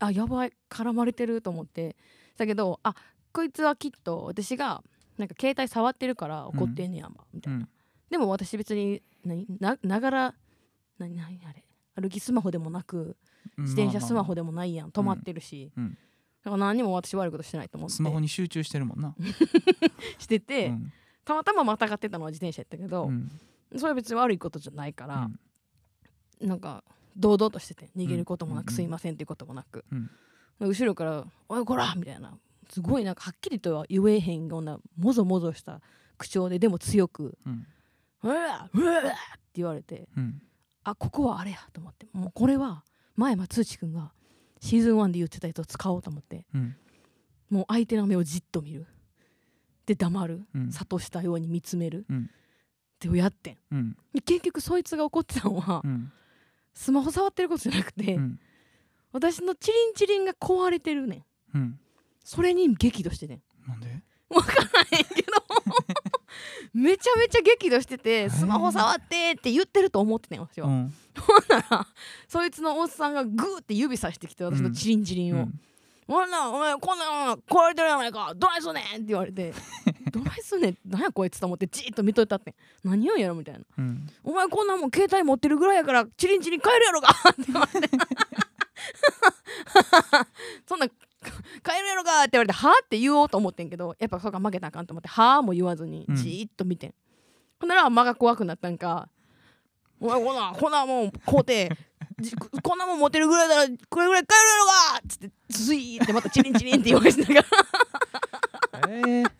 [0.00, 0.52] あやばい。
[0.68, 1.96] 絡まれてると思って。
[2.36, 2.94] だけどあ
[3.32, 4.82] こいつはきっと私が
[5.18, 7.68] なんか携帯触ってるから怒ってんねやんば、みたいな、うん。
[8.10, 10.34] でも私別に何なながら
[10.98, 13.16] 何何あれ歩きスマホでもなく
[13.58, 14.90] 自転車スマホででもないやん。
[14.90, 15.90] 止まってるし、うん。
[16.42, 17.96] だから何にも私悪いことしてないと思って。
[17.96, 19.14] スマホに集中してるもんな。
[20.18, 20.92] してて、うん。
[21.24, 23.30] たまたままたがってたのは自転車やったけどう、ん。
[23.76, 25.40] それは別に悪いことじゃないから、うん
[26.40, 26.84] なんか
[27.16, 30.10] 堂々としてて逃げることもなく、うんすいませんっていうこともなく、うん。
[30.60, 32.36] 後ろから「おいこら!」みたいな
[32.70, 35.80] すごいなんかはっきりとは言えへんようなもぞもぞした
[36.18, 37.66] 口調ででも強くうん
[38.22, 39.12] 「うわうわ!」って
[39.54, 40.42] 言われてうん。
[40.86, 42.84] あここはあれやと思ってもうこれは
[43.16, 44.12] 前松内くんが
[44.60, 46.76] シーズン1で言ってたやつを使おうと思ってうん。
[47.50, 48.86] もう相手の目をじっと見る。
[49.86, 50.46] で黙る。
[50.54, 50.70] うん。
[50.70, 52.24] 諭したように見つめる、うん。
[52.24, 52.28] っ
[52.98, 53.58] てやってん。
[53.70, 53.96] うん。
[54.12, 56.12] で結局そいつが怒ってたのは、うん
[56.74, 58.38] スマホ触ってることじゃなくて、うん。
[59.12, 61.58] 私のチリンチリンが壊れてるねん。
[61.58, 61.78] うん。
[62.24, 63.42] それに激怒しててん。
[63.66, 64.02] なんで？
[64.28, 65.32] 分からへんけど。
[66.74, 68.30] めちゃめちゃ激怒しててー。
[68.30, 70.94] スマホ触ってって言ってると思っててん私は、うん。
[71.18, 71.86] ほんなら
[72.26, 75.42] そいつのおっさんがグーって指さしてきて私のチリンチリンを。
[75.42, 75.60] うん
[76.06, 79.52] 「ほんなお前こんなん壊れてるやないかどないすんねん!」って言われて
[80.12, 80.76] 「どないすんねん？
[80.86, 87.88] 何やこいつ」と思ってじーっと見といたってん何言うんやろみたいなうん「お前こんなんもん携帯持ってるぐらいやからチリンチリン買えるやろ か!」って言われて
[90.66, 90.86] そんな
[91.62, 92.20] 買えるやろか？
[92.22, 92.68] って言われて「は？
[92.68, 95.36] あ?」って言おうと思ってんけどやっぱそこは負けたらあかんと思って「は？
[95.36, 96.94] あ?」も言わずにうんじーっと見てん、
[97.60, 99.08] ほんなら間が怖くなったんか
[100.00, 101.70] 「お前こんなんこんなんもん買うて
[102.20, 107.46] じこんなもん持ってるぐらいだらこれぐらい買えるやろか!」っつってスイーってまたチリンチリンって言われてながら。
[108.88, 109.30] えー。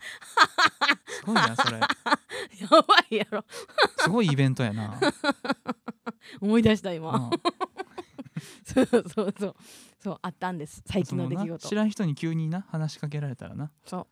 [1.07, 1.79] すごいなそれ。
[1.79, 1.87] や
[2.69, 3.45] ばいやろ。
[3.97, 4.99] すごいイベントやな。
[6.41, 7.29] 思い出した今、うん。
[8.65, 9.55] そうそうそう。
[9.99, 10.83] そうあったんです。
[10.85, 11.67] 最近の出来事。
[11.67, 13.71] 知らん人に急にな話しかけられたらな。
[13.85, 14.07] そう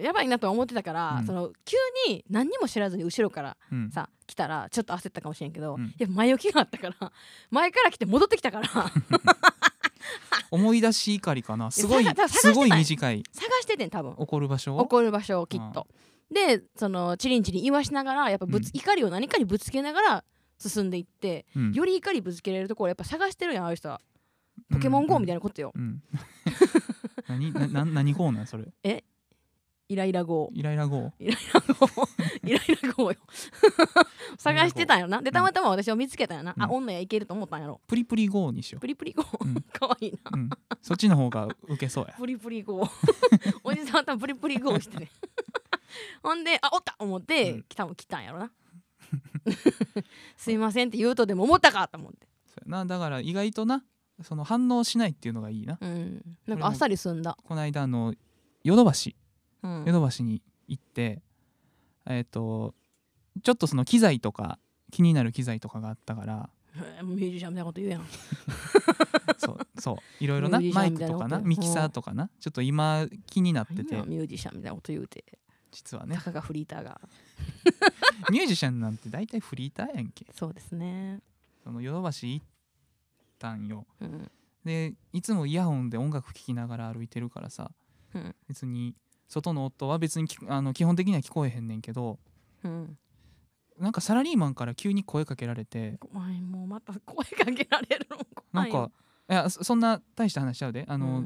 [0.00, 1.26] やばいなとは思ってたから、うん。
[1.26, 1.76] その急
[2.08, 3.90] に何にも知らずに後ろからうん。
[3.90, 5.94] さ来たらちょっと焦ったかもしれんけど、うん。
[5.98, 7.12] やっぱ前置きがあったから
[7.50, 8.68] 前から来て戻ってきたから。
[8.68, 8.90] 探
[10.50, 11.70] 思い出し怒りかな。
[11.70, 13.22] すごいすごい短い。
[13.62, 14.14] しててん多分。
[14.16, 14.76] 怒る場所？
[14.76, 15.86] を怒る場所をきっと。
[16.30, 18.78] でそのチリンチリン言わしながらやっぱぶつ、うん。
[18.78, 20.24] 怒りを何かにぶつけながら
[20.58, 21.72] 進んでいって、うん。
[21.72, 24.00] より怒りぶつけられるところやっぱ探してるやんああいう人は。
[24.70, 26.02] ポケモン GO みたいななことよ、うん。
[27.28, 27.52] 何
[27.94, 29.04] 何号なんそれ？
[29.88, 31.12] イライラ GO イライラ号。
[31.18, 32.08] イライラ GO
[32.42, 33.18] イライラ GO よ。
[34.36, 36.70] 探してたんやろなでたまたま私を見つけたんやな、あうん。
[36.72, 37.80] 女やいけると思ったんやろ。
[37.86, 39.62] プリプリ号にしよプリプリ GO う、うん。
[39.62, 40.30] かわいいな。
[40.34, 40.50] うん、
[40.82, 42.14] そっちの方がウケそうや。
[42.18, 42.82] プリプリ GO
[43.62, 45.10] おじさんは多分プリプリ GO してね。
[46.22, 47.64] ほんであおった思って、うん。
[47.74, 48.52] 多分来たんやろな。
[50.36, 52.26] すいませんって言うとでも思ったかと思って。
[52.44, 52.86] そうやな。
[52.86, 53.84] だから意外とな
[54.22, 55.78] その反応しないっていうのがいいな。
[55.80, 56.38] うん。
[56.46, 57.38] なんかあっさり済んだ。
[57.44, 58.12] この間あの
[58.64, 59.10] ヨドバシ。
[59.10, 59.25] うん
[59.86, 61.22] ヨドバシに行って
[62.06, 62.74] えっ、と
[63.42, 64.58] ちょっとその機材とか
[64.92, 66.50] 気になる機材とかがあったから
[67.02, 68.06] ミュージシャンみたいなこと言うやん。
[69.38, 73.96] そうそういろいろなマイクとかなミキサーとかなちょっと今気になってて。
[74.02, 75.24] ミュージシャンみたいなこと言うて。
[75.70, 76.16] 実はね。
[76.16, 77.00] たかがフリーターが。
[78.30, 80.26] ミュージシャンなんて大体フリーターやんけ。
[80.32, 81.20] そうですね。
[81.62, 82.46] そのヨドバシ行っ
[83.38, 83.86] たんよ。
[84.00, 84.30] うん。
[84.64, 87.70] でいつもイヤホンで音楽聴きながら歩いてるからさ
[88.14, 88.34] うん。
[88.48, 88.94] 別に
[89.28, 92.18] 外の音は別にきあの基本的には聞こえへんねんけど
[92.64, 92.98] うん。
[93.78, 98.18] なんかサラリーマンから急に声かけられてお前もうまた声かけられるの
[98.52, 98.90] なんか
[99.28, 101.24] いやそそんな大した話しちゃうでああの、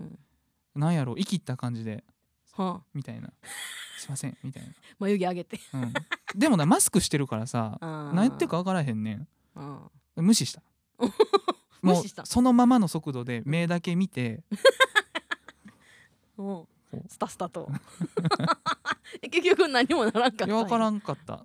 [0.75, 2.03] なんやろ生きった感じで
[2.55, 2.85] はあ。
[2.93, 3.31] みたいな。
[3.99, 4.63] すいませんみたい
[4.99, 5.61] 眉毛上げて。
[5.73, 5.93] な、うん、
[6.35, 9.29] でもなマスクしてるからさ何何言ってるか分からへんねん。
[9.57, 10.63] うん無視した。
[11.83, 12.27] 無視した。
[12.27, 14.43] そのままの速度で目だけ見て
[16.37, 16.67] うんう
[17.09, 17.69] スタスタと。
[19.23, 21.45] え 結局何もならんかった分からんかった。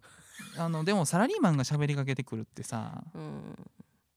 [0.57, 3.55] あのでもサラリーマンが喋りかけてくるってさうん。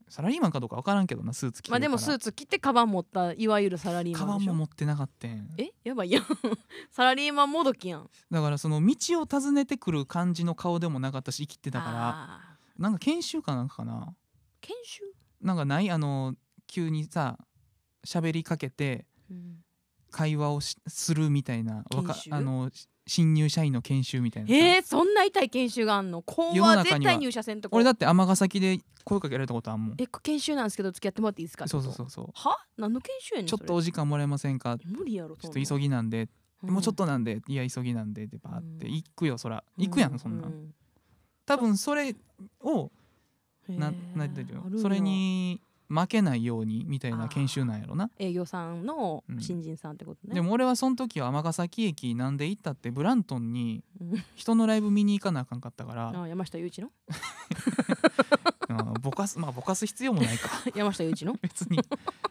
[0.09, 4.53] サラリーマンかどうか分からんけどなスーツ着てまあでもスーツ着てカバン持ったいわゆるサラリーカマンでしょ。
[4.53, 5.49] バンも持ってなかったん。
[5.59, 5.73] え？
[5.85, 6.25] やばいやん。
[6.91, 8.11] サラリーマンもどきやん。
[8.31, 12.57] だからその道を尋ねてくる感じの顔でもなかったし生きてたから。
[12.79, 14.15] なんか研修かなんかかな。
[14.61, 15.03] 研修、
[15.43, 15.91] なんかない？
[15.91, 16.35] あの
[16.67, 17.39] 急にさ
[18.07, 19.63] 喋りかけてうん
[20.11, 21.85] 会話をしするみたいな
[22.31, 24.55] あのし新入社員の研修みたいなさ。
[24.55, 26.21] えー、そんな痛い研修があんの？
[26.23, 27.13] 怖世の中には。
[27.13, 27.77] 絶対入社せんとこ。
[27.77, 29.97] 俺だって尼崎で声かけられたことあんもん。
[29.99, 31.67] え研修なんですけど付き合ってもらっていいですか？
[31.67, 32.27] そうそうそううそう。
[32.35, 32.59] は？
[32.77, 34.77] 何の研修やねんちょっとお時間もらえませんか？
[34.85, 36.29] 無理やろちょっと急ぎなんで、
[36.61, 37.41] もうちょっとなんで。
[37.49, 38.25] いや急ぎなんで。
[38.25, 38.87] ってバーって。
[38.87, 39.65] 行くよそら。
[39.79, 40.75] 行くやんそんなん。
[41.47, 42.15] 多分それ
[42.61, 42.91] を
[43.69, 48.11] ななんていうのそれに負けないようにみたいな研修なんやろな。
[48.19, 49.41] 営業さんのうん。
[49.41, 54.25] 新人さんってことね、でも俺はその時は尼崎駅なんで行ったってブラントンにうん。
[54.35, 56.09] 人のライブ見に行かなあかんかったから。
[56.23, 56.91] あ山下雄一の？
[58.69, 60.51] うんぼかすまあぼかす必要もないか。
[60.77, 61.35] 山下雄一の？
[61.41, 61.81] 別に。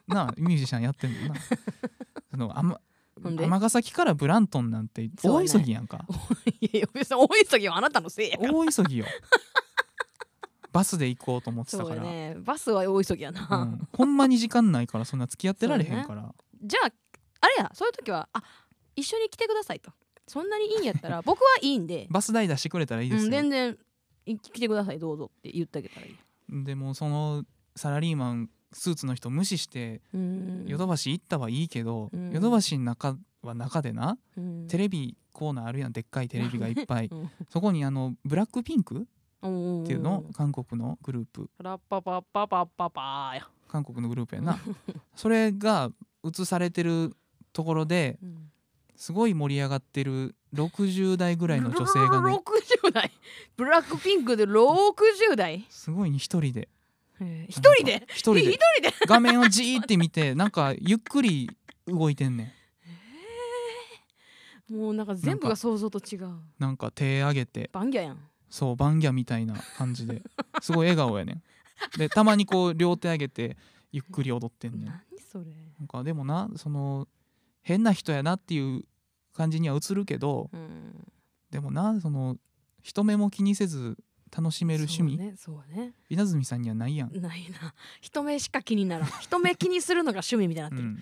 [0.08, 1.36] なあミュージシャンやってんのな。
[2.32, 2.80] そのあま
[3.24, 5.88] 尼崎からブラントンなんて大急ぎやん。
[5.88, 6.06] か、
[6.62, 8.54] いやいや別に大急ぎはあなたのせいやから。
[8.54, 9.06] 大急ぎよ
[10.78, 12.36] バスで行こうと思ってたそうやからね。
[12.38, 16.92] バスは大急ぎやな、うん、ほんまに時間ないからそんな付き合ってられへんから、 じゃあ
[17.42, 18.44] あれやそういう時はあ
[18.96, 19.92] 一緒に来てくださいと。
[20.28, 23.78] そんなにいいんやったら 僕はいいんで、バス代出してくれたらいいですうん、よ、全然
[24.28, 26.64] い来てくださいどうぞって言ってあげたらいい。
[26.64, 27.44] でもその
[27.76, 30.66] サラリーマンスーツの人無視してうん。
[30.68, 32.32] ヨドバシ行ったはいいけど、うん。
[32.32, 34.68] ヨドバシの中は中でなうん。
[34.68, 37.08] テレビコーナーあるやんでっかいテレビがいっぱい。
[37.12, 37.32] うん。
[37.50, 39.08] そこにあのブラックピンク
[39.46, 41.50] っっていうの韓国のグループ。
[41.60, 44.60] ラッパパッパパッパパーや、韓国のグループやな。
[45.16, 45.92] それが
[46.24, 47.16] 映されてる
[47.54, 48.52] ところでうん。
[48.96, 52.34] すごい盛り上がってる60代ぐらいの女性がね。
[52.34, 53.12] 60代？
[53.56, 55.66] ブラックピンクで60代？
[55.70, 56.68] すごいに一人で。
[57.20, 57.52] えー。
[57.52, 58.08] 一人で？
[58.10, 58.60] 一人で。
[59.06, 61.48] 画面をじーって見てなんかゆっくり
[61.86, 62.56] 動いてんね
[64.70, 66.28] もうなんか全部が想像と違う。
[66.28, 67.70] んなんか手上げて。
[67.72, 68.18] バンギャやん
[68.50, 70.24] そうバンギャみたいな感じで。
[70.62, 71.44] すごい笑顔やねん。
[71.98, 73.58] でたまにこう両手上げて
[73.92, 74.86] ゆっくり踊ってんねん。
[74.86, 75.46] 何それ。
[75.80, 77.08] なんかでもなその
[77.62, 78.84] 変な人やなっていう
[79.34, 81.12] 感じには映るけどうん。
[81.52, 82.38] でもなその
[82.82, 83.98] 人目も気にせず
[84.36, 85.94] 楽しめる趣味、そうねそうね。
[86.10, 87.74] 稲積さんにはないやん、ないな。
[88.02, 89.10] 人目しか気にならん。
[89.22, 91.00] 人目気にするのが趣味みたいになってる、うん、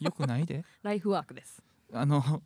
[0.00, 0.64] よくないで。
[0.82, 1.62] ライフワークです。
[1.92, 2.42] あの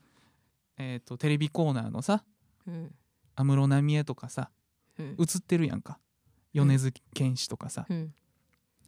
[0.77, 2.25] えっ、とテレビコーナーのさ
[2.67, 2.95] うん
[3.37, 4.51] 安室奈美恵とかさ
[4.99, 5.17] うん。
[5.19, 5.99] 映ってるやんか。
[6.53, 8.15] 米津玄師とかさ、うん。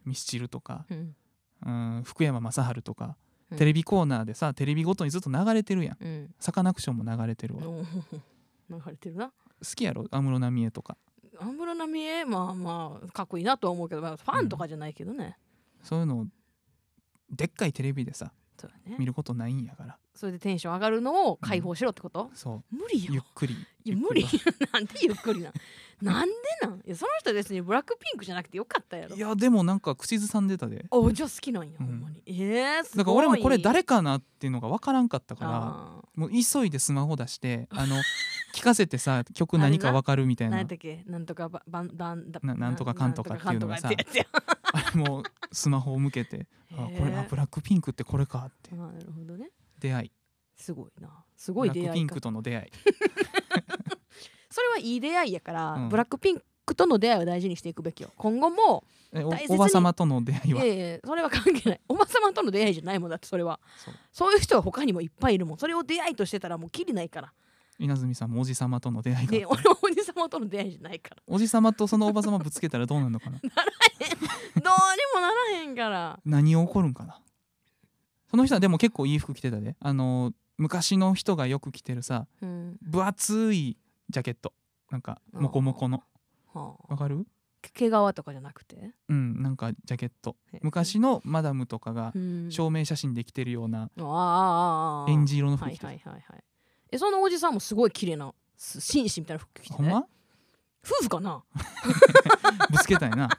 [0.05, 1.15] ミスチルとか、うん。
[1.65, 3.15] うん、福山雅治とか、
[3.51, 3.57] うん。
[3.57, 5.97] テレビコーナーでさテレビごとにずっと流れてるやん。
[5.99, 6.35] うん。
[6.39, 7.63] サカナクションも流れてるわ。
[8.69, 9.31] 流れてるな。
[9.75, 10.05] きやろ？
[10.11, 10.97] 安室奈美恵とか。
[11.39, 15.37] 安室奈美恵まあまあかっこいいなとは思うけど、まあ、ファンとかじゃないけどね、
[15.83, 16.27] そういうのを
[17.31, 18.95] でっかいテレビでさそうだね。
[18.99, 19.97] 見ることないんやから。
[20.15, 23.55] それでテンション上がるのを解放しろってこと、そ無理ようゆっくり。
[23.85, 24.23] いや無理。
[24.23, 24.27] り
[24.73, 25.49] なんでゆっくりな？
[25.49, 25.53] ん
[26.01, 26.79] なんでなん？
[26.79, 29.15] いやその人別にブラックピンクじゃなくてよかったやろ。
[29.15, 30.85] いやでもなんか口ずさんでたで。
[30.91, 31.85] おじゃあ好きなんや、うん。
[31.85, 32.21] ほんまに。
[32.27, 32.97] えー、すごい。
[32.97, 37.95] だから俺もこれ誰かなっていうのが分からんかったからあもう急いでスマホ出してあの
[38.53, 40.57] 聞かせてさ曲何か分かるみたいな。
[40.57, 41.03] ー何やったっけ？
[41.07, 41.87] なんとかばばん
[42.31, 43.89] だななんとかかんとかっていうのがさ
[44.95, 48.75] もうスマホを向けてあこれあブラックピンクってこれかって。
[48.75, 49.49] なるほどね。
[49.79, 50.11] 出会い。
[50.55, 51.25] すごいな。
[51.35, 51.91] すごい出会いか。
[51.91, 52.71] ブラックピンクとの出会い。
[54.51, 55.89] それはいい出会いやから、うん。
[55.89, 58.11] ブラックピンクとの出会いを大事にしていくべきよ。
[58.17, 60.63] 今後もえおばさまとの出会いは？
[60.63, 61.81] いやいやそれは関係ない。
[61.87, 63.59] おばさまとの出会いじゃないもんだってそれは。
[64.11, 64.33] そう。
[64.33, 65.57] いう人は他にもいっぱいいるもん。
[65.57, 67.33] それを出会いとしてたらもうきりないから。
[67.79, 71.23] 稲積さんもおじさまとの出会いでが俺はおじさまとの出会いじゃないから。
[71.25, 73.39] おじさまとそのおばさまぶつけたらどうなるのかな？
[73.39, 73.51] ど う
[74.55, 76.19] にもならへんから。
[76.25, 77.19] 何を起こるんかな。
[78.29, 79.75] その人はでも結構いい服着てたで。
[79.79, 82.77] あの昔の人がよく着てるさうん。
[82.81, 83.77] 分厚い
[84.09, 84.53] ジャケット。
[84.91, 86.03] なんかモコモコの。
[86.53, 86.91] はあ。
[86.93, 87.25] わかる？
[87.61, 90.35] 毛皮とかじゃなくて、うんなんかジャケット。
[90.53, 92.51] へ昔のマダムとかがうん。
[92.51, 96.43] 証明写真で着てるようなああああああエンジ色の服はい着てるはいはいはい
[96.91, 100.05] えそのおじさんもすごい綺麗なす紳士みたいな服着てねほんま？
[100.85, 101.43] 夫婦かな？
[102.71, 103.29] ぶつけたいな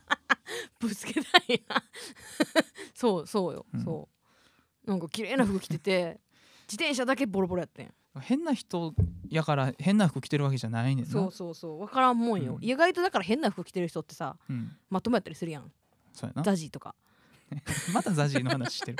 [0.78, 1.82] ぶつけたいな。
[2.94, 3.84] そうそうよ、うん。
[3.84, 4.08] そ
[4.86, 4.90] う。
[4.90, 6.20] なんか綺麗な服着てて
[6.70, 7.94] 自転車だけボロボロやってん。
[8.20, 8.92] 変な人
[9.28, 11.10] やから変な服着てるわけじゃないねんな。
[11.10, 11.78] そうそうそう。
[11.78, 12.64] 分からんもんよ、うん。
[12.64, 15.72] 意外とだから変な服着てる人ってさうん、まともやったりするやん。
[16.12, 16.42] そうやな。
[16.42, 16.94] ザジーとか。
[17.92, 18.98] またザジーの話してる。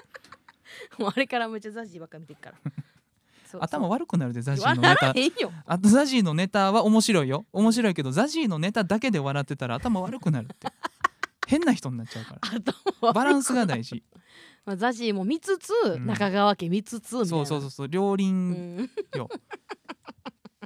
[0.99, 2.59] もうあれからめっちゃザジーばっか見てるから。
[3.59, 5.15] 頭悪くなるでザジー笑のネタ。
[5.67, 7.47] あとザジーのネタは面白いよ。
[7.53, 10.69] 面白いけどザジーのネタだけで笑ってたら頭悪くなるって
[11.51, 12.41] 変な人になっちゃうから。
[13.03, 14.05] 頭バランスが大事。
[14.65, 16.07] まあ、ザジーも見つつ、ん。
[16.07, 19.29] 中川家見つつそうそうそうそう両う輪ん、よ、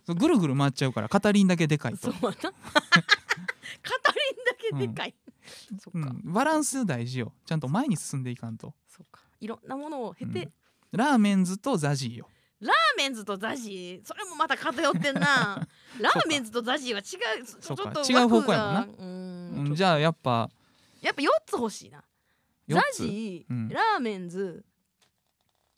[0.04, 2.12] そうぐるぐる回っちゃうから片輪だけでかいと。
[2.12, 2.32] そう、な。
[2.36, 2.52] 片輪だ
[4.60, 5.14] けでかい、
[5.78, 7.32] そっか、うん、バランス大事よ。
[7.46, 8.74] ちゃんと前に進んでいかんと。
[8.86, 9.22] そっか。
[9.40, 10.50] いろんなものを経て、
[10.92, 12.28] ラーメンズとザジーよ。
[12.60, 15.66] ラーーメンズとザジーそれもまた偏ってんな。
[16.00, 17.44] ラーメンズとザジーは違う。
[17.44, 18.88] ちょっと違う方向やもんな。
[18.98, 19.74] うん。
[19.74, 20.50] じゃあやっぱ
[21.04, 22.02] やっぱ4つ欲しいな。
[22.68, 23.68] 4ザつジー、うん。
[23.68, 24.64] ラーメンズ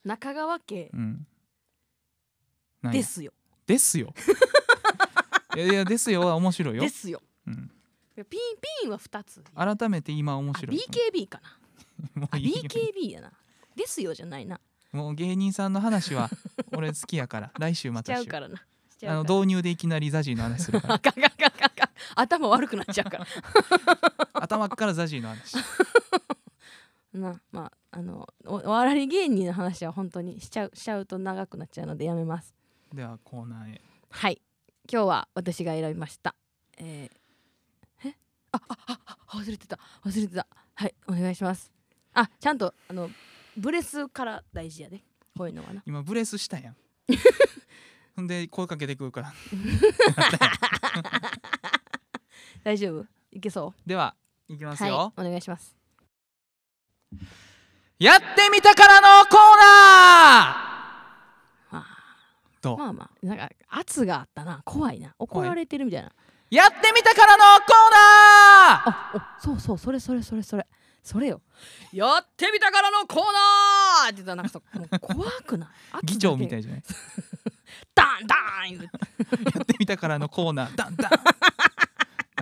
[0.05, 1.27] 中川家うん。
[2.93, 3.33] ですよ。
[3.67, 4.15] ですよ。
[5.57, 6.83] いやいやですよは面白いよ。
[6.83, 7.23] で、すよ。
[7.47, 7.71] うん、
[8.17, 8.25] ピン
[8.83, 9.43] ピンは2つ。
[9.55, 10.77] 改めて今面あ白い
[11.13, 11.49] BKB かな。
[11.49, 11.59] あ
[12.21, 12.63] もういいよ。
[12.63, 13.33] BKB やな。
[13.75, 14.61] ですよじゃないな。
[14.93, 16.31] もう芸人さんの話は
[16.73, 17.53] 俺好きやから。
[17.59, 18.65] 来週ましちゃうからな。
[19.05, 21.89] あの導入でいきなりザジーの話するかあかんかんかんかんかん。
[22.15, 25.57] 頭悪くなっちゃうからら 頭からザジーの話。
[27.13, 32.55] な まああのおお笑い芸人の話は本当にしちゃうしちゃうと長くなっちゃうのでやめます。
[32.93, 33.81] ではコーナーへ。
[34.11, 34.41] はい。
[34.91, 36.35] 今日は私が選びました。
[36.79, 38.17] えー、え？
[38.53, 39.79] ああああ忘れてた。
[40.05, 40.47] 忘れてた。
[40.75, 41.73] はいお願いします。
[42.13, 43.11] あちゃんとあの
[43.57, 45.03] ブレスから大事やで
[45.37, 45.83] こういうのはな。
[45.87, 46.77] 今ブレスしたやん。
[48.15, 49.35] ほんで声かけてくるから。
[52.63, 53.07] 大丈夫？
[53.33, 54.17] いけそでは
[54.49, 55.77] いきまうはいすよ、お願いします。
[57.99, 61.77] やってみたからのコーナー。
[61.79, 61.87] あ
[62.61, 62.79] どう？
[62.79, 64.61] まあまあなんか圧があったな。
[64.65, 65.15] 怖いな。
[65.19, 66.13] 怒られてるみたいな。
[66.51, 69.19] やってみたからのコーナー。
[69.19, 70.67] あおそうそうそれそれそれそれ。
[71.03, 71.41] それよ。
[71.93, 75.67] やってみたからのコーナーって言ったらなんかさもう怖くな
[76.03, 76.07] い？
[76.07, 76.83] 議長みたいいじゃない？
[77.95, 80.77] ダンダン やってみたからのコーナー。
[80.77, 81.11] ダンダン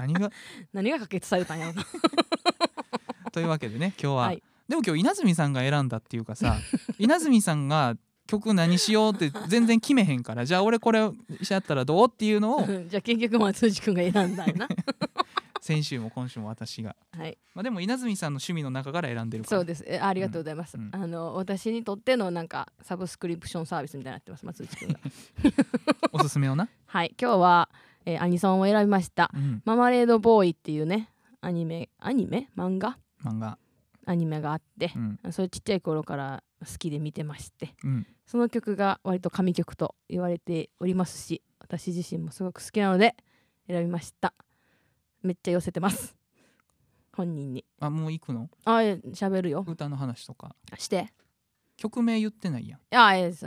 [0.07, 0.31] 何が？
[0.73, 1.87] 何が可決されたんやろな。
[3.33, 4.43] というわけでね今日は、はい。
[4.69, 6.57] でも今日稲積さんが選んだっていうかさ
[6.99, 11.11] 稲積さんが曲何しようって全然決めへんからじゃあ俺これ
[11.43, 14.69] しちゃったらどうっていうのをうんじゃあ結局松内くんが選んだんやな。
[15.61, 17.39] 先週も今週も私が、はい。
[17.55, 19.61] まあ、でも稲積さんの趣味の中から選んでるから。
[19.61, 19.83] そうです。
[19.87, 20.91] えありがとうございます、うん。
[20.93, 25.01] うんあの私にとってのなんかサブスクリプションサービスみたいになってます松内くんが。
[26.13, 27.15] おすすめをな、はい。
[27.19, 27.71] 今日は、
[28.07, 29.31] えーアニソンを選びました。
[29.35, 32.51] うん、ママレードボーイっていうねアニメアニメ？
[32.57, 32.99] 漫画？
[33.23, 33.59] 漫画。
[34.07, 35.19] アニメがあってう、ん。
[35.33, 37.75] それちっちゃい頃から好きで見てまして。
[37.85, 38.07] うん。
[38.27, 43.15] その曲が割と神曲と言われておりますし私自身もすごく好きなので
[43.67, 44.35] 選びました。
[45.23, 46.15] めっちゃ寄せてます。
[47.17, 47.65] 本人に。
[47.81, 48.51] あもう行くの？
[48.65, 49.65] あえ喋るよ。
[49.67, 50.55] 歌の話とか。
[50.77, 51.13] して。
[51.77, 52.81] 曲名言ってないやん。
[52.95, 53.47] あええです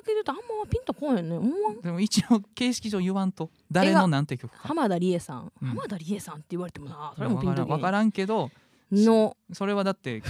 [0.00, 3.50] だけで言うとあんまピンとこんね思わんでも一応形式上言わんと。
[3.70, 4.68] 誰のなんて曲か。
[4.68, 5.68] 浜田理恵さん、うん。
[5.68, 7.66] 浜田理恵さんって言われてもなそれもピンとけへん。
[7.66, 7.80] わからん。
[7.80, 8.50] わからんけど
[8.92, 9.36] の。
[9.52, 10.22] それはだって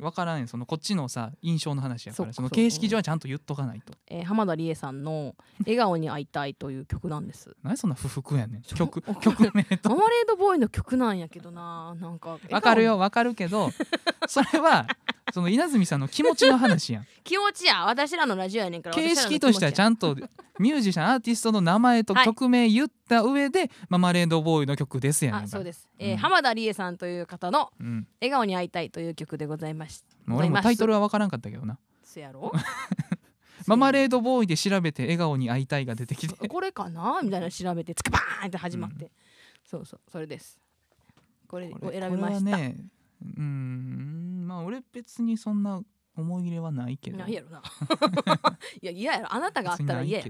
[0.00, 2.32] わからんそのこっちのさ印象の話やから。
[2.32, 3.92] その形式上はちゃんと言っとかないと。
[4.08, 5.34] えー浜田理恵さんの
[5.66, 7.56] 「笑顔に会いたい」という曲なんです。
[7.62, 8.62] 何そんな不服やねん。
[8.62, 9.90] 曲曲名と。
[9.90, 11.94] ママレードボーイの曲なんやけどな。
[12.00, 13.70] なんかわかるよわかるけど
[14.28, 14.86] それは
[15.32, 17.06] その稲積さんの気持ちの話やん。
[17.24, 17.84] 気持ちや。
[17.84, 20.16] 私らのラジオやねんから形式としてはちんゃんと
[20.60, 22.24] ミュージシャンアーティストの名前とはい。
[22.26, 25.42] 曲名言った上で、ママレードボーイの曲ですやねん。
[25.44, 31.78] あそうです、えーうん浜田理恵さんという方のうん、「笑顔に会いたい」という曲でございましもう俺もタイトルルはわからんかったけどな。
[32.16, 32.52] やろ？
[33.66, 36.34] ママレードボーイで調べて笑顔に会いたいが出てきて。
[36.48, 37.20] これかな？
[37.22, 39.10] みたいなの調べてつかバーンって始まって、うん。
[39.64, 40.58] そうそうそれです。
[41.48, 42.76] これを選びました、これはね
[43.22, 45.82] うーんまあ俺別にそんな
[46.16, 47.18] 思い入れはないけど。
[47.18, 47.62] ないやろな。
[48.80, 49.34] いや嫌やろ。
[49.34, 50.24] あなたがあったら嫌や。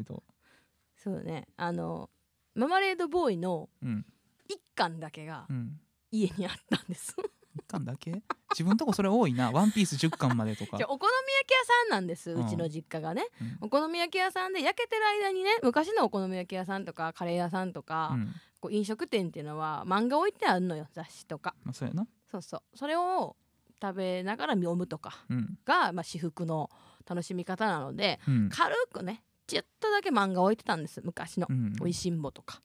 [0.97, 1.49] そうね。
[1.57, 2.11] あの
[2.55, 4.07] ママレードボーイのうん。
[4.49, 5.81] 一巻だけがうん。
[6.11, 7.14] 家にあったんです。
[7.55, 8.23] 一巻だけ？
[8.51, 9.51] 自分とこそれ多いな。
[9.53, 10.77] ワンピース10巻までとか。
[10.88, 12.31] お好み焼き屋さんなんです。
[12.33, 12.47] うん。
[12.47, 13.59] うちの実家がね、うん。
[13.62, 18.35] お好み焼き屋さんで焼けてる間にね昔のお好み焼き屋さんとかカレー屋さんとか、うん。
[18.61, 21.55] こう飲食店っていうのは漫画置いてあるのよ雑誌とか。
[21.64, 22.07] まあそうやな。
[22.31, 22.62] そうそう。
[22.77, 23.37] それを
[23.81, 25.59] 食べながら読むとかうん。
[25.64, 26.71] が、まあ、至福の
[27.09, 28.49] 楽しみ方なのでうん。
[28.51, 32.62] 軽くねちょっとだけ漫画置いてたんです昔のうん「おいしんぼ」とか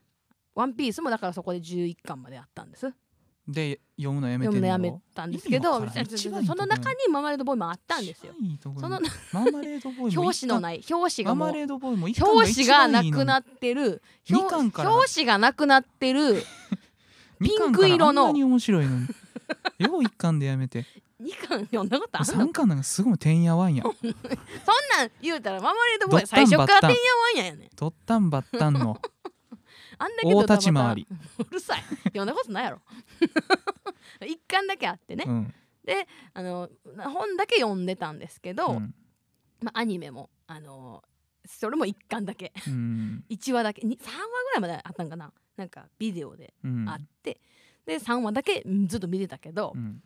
[0.54, 2.92] 「ワンピースもだからそこで11巻まであったんです。
[3.48, 8.32] で読むのやめて読むのやめたんですけどその中にママレードボーイもあったんですよ。
[8.62, 9.00] その
[9.32, 14.70] ママレードボーイも表紙のない表紙が表紙がなくなっってる二表
[15.14, 16.42] 紙がなくなってる
[17.40, 19.08] ピンク色の面白いのに
[19.78, 20.84] よう一巻でやめて。
[21.20, 22.32] 2巻読んだことあんの？
[22.32, 23.84] 三巻なんかすごいてんやわんや。
[23.86, 26.98] そんなん言うたらママレードボーイドッタン最初からてんやわ
[27.34, 27.70] んややねん。
[27.76, 29.00] ドッタンバッタンの。
[29.98, 31.06] あんだけ大ドタバタ立ち回り。
[31.38, 31.82] うるさい。
[32.04, 32.82] 読んだことないやろ。
[34.26, 35.54] 一巻だけあってね、うん。
[36.34, 38.94] あの本だけ読んでたんですけど、うん。
[39.60, 41.04] まあ、アニメもあの
[41.46, 42.52] それも一巻だけ。
[42.66, 43.24] うん。
[43.30, 43.86] 1話だけ。
[43.86, 45.32] に3話ぐらいまであったんかな。
[45.56, 46.88] なんかビデオでうん。
[46.88, 47.40] あって、
[47.86, 50.02] で3話だけうんずっと見てたけど、うん。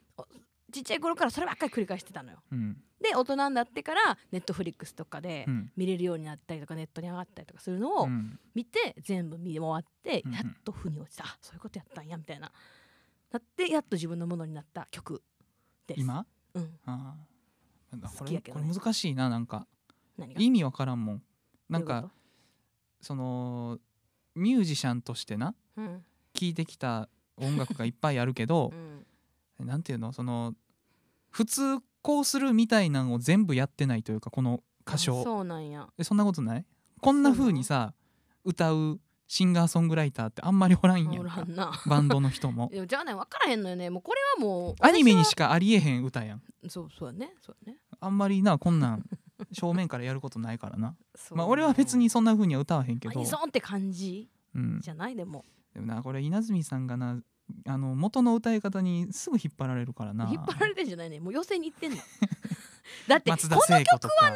[0.72, 2.38] ちちっちゃい頃からそればっかり繰り返してたのよ。
[2.52, 2.76] うん。
[3.00, 5.72] で大人になってからネットフリックスとかでうん。
[5.76, 8.38] 見れるようになったりとかネットに上がったりとかするのをうん。
[8.54, 10.36] 見て全部見終わってうんうん。
[10.36, 11.24] やっと腑に落ちた。
[11.24, 12.52] あそういうことやったんやみたいな。
[13.32, 15.22] なってやっと自分のものになった曲
[15.86, 16.00] です。
[16.00, 16.26] 今？
[16.54, 16.78] うん。
[16.84, 17.16] あ
[17.92, 18.42] あこれね。
[18.44, 19.66] れ難しいななんか。
[20.36, 21.22] 意味わからんもん。
[21.68, 22.10] なんか
[23.00, 23.78] その
[24.34, 26.04] ミュージシャンとしてなとうん。
[26.34, 27.08] 聴いてきた
[27.38, 28.72] 音楽がいっぱいあるけど
[29.58, 29.66] うん。
[29.66, 30.12] なんていうの？
[30.12, 30.54] その
[31.30, 35.88] 普通こうするみたいなのを全部やってないというかこの歌あ唱そうなんや。
[35.98, 36.64] えそんなことない？
[37.00, 37.94] こんな風にさ
[38.44, 41.36] 歌うシンガーソングライターってあんまりおらんやおんか。
[41.38, 41.72] らんな。
[41.86, 42.70] バンドの人も。
[42.86, 43.90] じゃあね分からへんのよね。
[43.90, 46.38] もうこれはもうアニメに私しかありえへん歌やん。
[46.38, 47.34] はそうそうやね。
[47.40, 47.78] そうやね。
[47.98, 49.04] あんまりなこんなん
[49.52, 50.94] 正面からやることないからな。
[51.34, 55.16] まあ俺は別にそんな風には歌わへんけアど、ニソンって感じうん、じゃない？
[55.16, 55.44] でも
[55.76, 57.20] でもなこれ稲積さんがな
[57.66, 60.26] あの元の歌い方にすぐ引っ張られるからな。
[60.32, 61.20] 引っ張られてんじゃないね。
[61.20, 61.98] もう寄せに行ってんの。
[63.06, 64.32] だってこの聖子とか。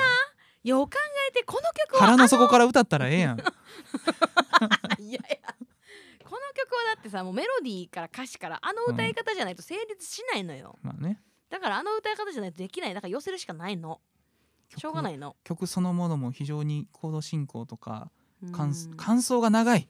[0.62, 0.90] よう考
[1.30, 3.40] えてこの曲は腹の底から歌ったらええやん。
[3.40, 3.44] あ
[5.00, 5.54] いやいや。
[6.24, 11.22] この曲はだってさもうメロディーから歌詞からあの歌い方じゃないと成立しないのよ、まあね。
[11.48, 12.94] だからあの歌い方じゃないとできない。
[12.94, 14.02] だから寄せるしかないの。
[14.76, 15.36] しょうがないの。
[15.42, 18.12] 曲そのものも非常にコード進行とか
[18.52, 19.88] 感想が長い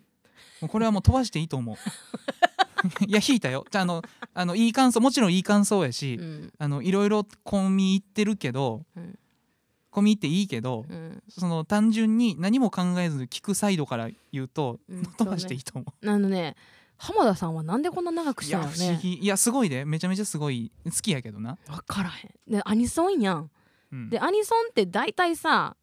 [0.66, 1.76] これはもう飛ばしていいと思う。
[3.06, 3.66] いや弾いたよ。
[3.70, 4.02] じゃああの
[4.34, 6.52] あのいい感想もちろんいい感想やし、うん。
[6.58, 9.18] あのいろいろ込み入ってるけど、うん。
[9.92, 11.22] 込み入っていいけど、うん。
[11.28, 16.10] その単純に何も考えず聞くサイドから言うと、うん飛ばしていいと思う。
[16.10, 16.56] あのね
[16.96, 19.14] 浜田さんはなんでこんな長くしたのいや不思ね議。
[19.18, 19.84] いやすごいで。
[19.84, 20.70] めちゃめちゃすごい。
[20.84, 22.52] 好きやけどな、分からへん。
[22.52, 23.50] でアニソンやん。
[23.92, 25.76] うん、でアニソンって大体さ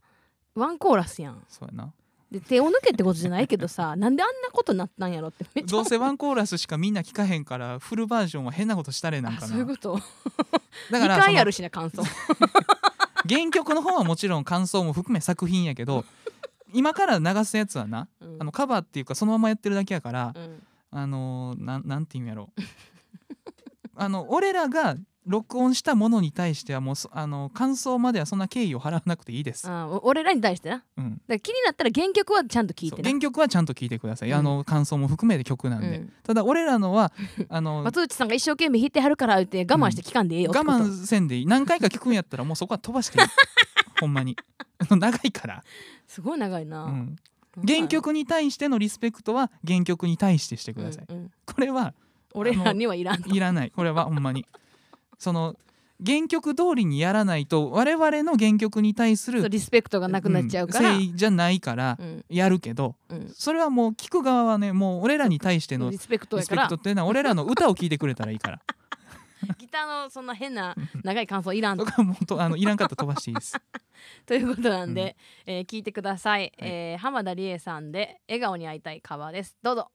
[0.56, 1.44] ワンコーラスやん。
[1.50, 1.94] そうやな
[2.32, 5.46] で手を抜けってことじゃないけどさ なんであんなことになったんやろって。
[5.64, 9.48] どうせワンコーラスしかみんな聞かへんからフルバージョンは変なことしたれなんあかな。
[9.48, 10.00] そういうこと。
[10.92, 12.02] だから2回あそるしな感想。
[12.02, 12.08] の
[13.30, 16.06] 原曲の方はもちろん感想も含め作品やけど
[16.74, 18.38] 今から流すやつはなうん。
[18.40, 20.64] あのカバーっていうかそのままやってるだけやからうん。
[20.92, 22.50] あのーなんなんていうんやろ。
[23.96, 24.96] あの俺らが
[25.28, 29.68] 録音したものに対してはもうそあの感想まではそんな敬意を払わなくていいです。
[30.02, 30.84] 俺らに対してな。
[30.98, 34.36] うん、ら気になったら原曲はちゃんと聞いて原曲はちゃんと聞いてください、うん。
[34.38, 36.14] あの感想も含めて曲なんで、うん。
[36.24, 37.12] ただ俺らのは
[37.50, 40.52] あの我 松内さんが一生懸命弾いてはるから言って我慢して聞かんでええよ。
[40.52, 41.46] ってこと慢せんでいい。
[41.46, 43.28] 何回か聞くんやったらもうそこは飛ばしていい。
[44.00, 44.38] ほんまに。
[44.90, 45.64] 長いから、
[46.08, 47.16] すごい長いな、うん、うん
[47.68, 51.96] 原曲に対してのリスペクトは原曲に対してしてください、うんうんこれは
[52.34, 54.46] 俺らにはいらんといらないこれはほんまに
[55.18, 55.56] その
[56.06, 62.26] 原曲通りにやらないと我々の原曲に対するリスペクトがなくなっちゃうから、ん誠意じゃないからうん。
[62.30, 63.32] やるけどうん。
[63.34, 68.62] それはもう聞く側はねもう俺らに対してのリリスペクトっていうのは俺らの歌を聴いてくれたらいいから。
[69.58, 71.86] ギターのそんな変な長い感想いらんと。
[71.86, 73.56] と かもうとあのいらんかったら飛ばしていいです。
[74.26, 75.16] ということなんで、
[75.46, 79.58] えー聞いてください、えー浜田理恵さんで笑顔に会いたいカバーです。
[79.64, 79.92] どうぞ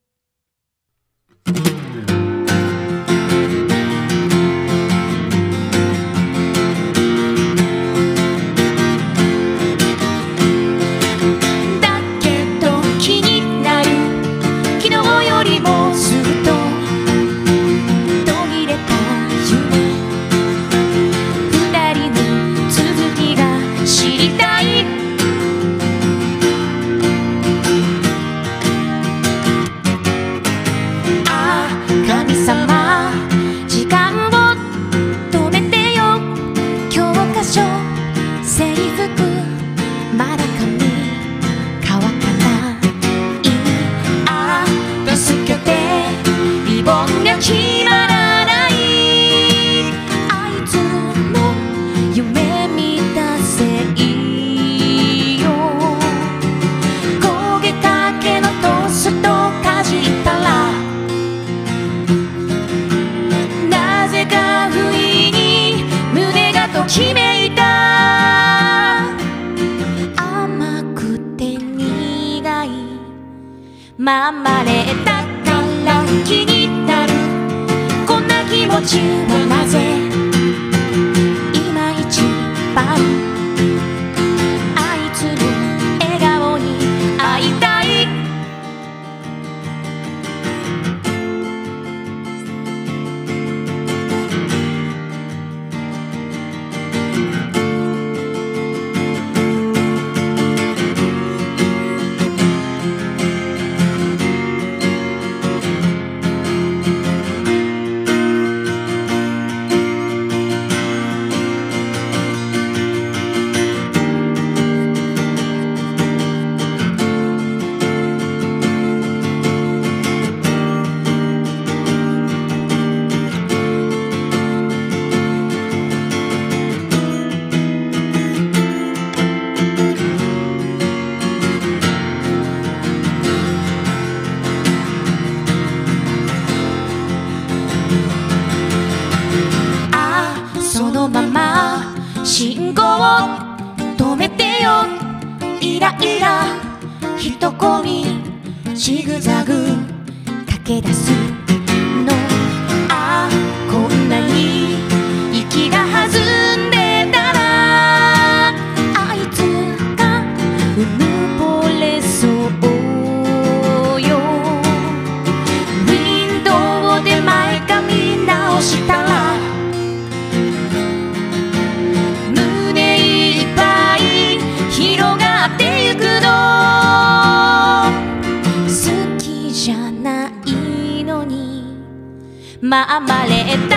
[182.73, 183.72] 生まれて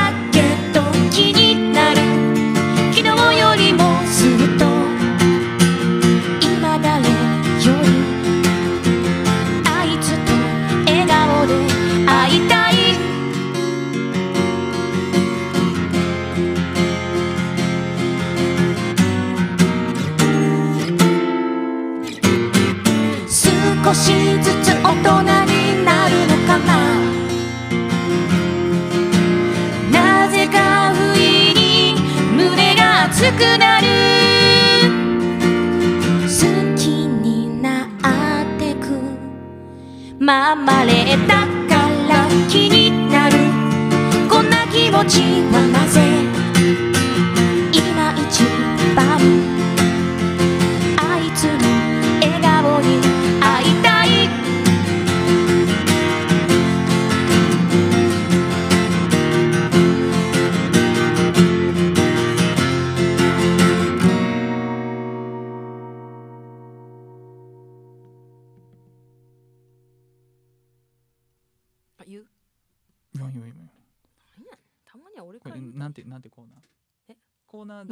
[40.55, 41.54] まれた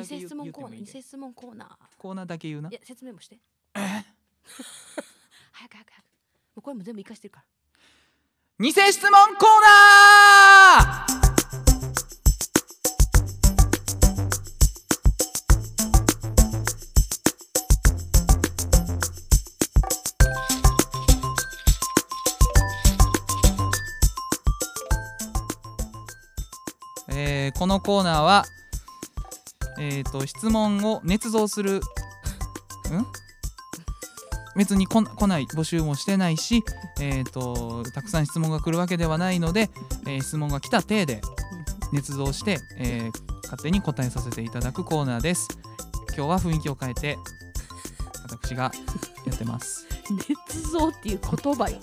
[0.03, 0.91] だけ偽言う質問コーナー言ってもいいで。
[0.93, 1.69] 偽質問コーナー。
[1.97, 2.69] コーナーだけ言うな。
[2.69, 3.37] いや説明もして。
[3.75, 3.79] え？
[5.51, 6.05] 早く早く早く。
[6.55, 7.45] もうこれも全部生かしてるから。
[8.59, 11.13] 偽質問コーナー。
[27.09, 28.45] えーこのコーナーは、
[29.79, 31.81] えー、と質問を捏造するん？
[34.55, 36.63] 別にこ来ない募集もしてないし、
[37.01, 39.69] えー、とたくさん質問が来るわけではないので、
[40.05, 41.21] えー質問が来た体で
[41.91, 45.47] 捏造して、えー勝手に答えさせていただくコーナーです。
[46.17, 47.19] 今日は雰囲気を変えて
[48.23, 48.71] 私が
[49.27, 49.85] やってます。
[50.09, 51.77] 捏造っていう言葉よ。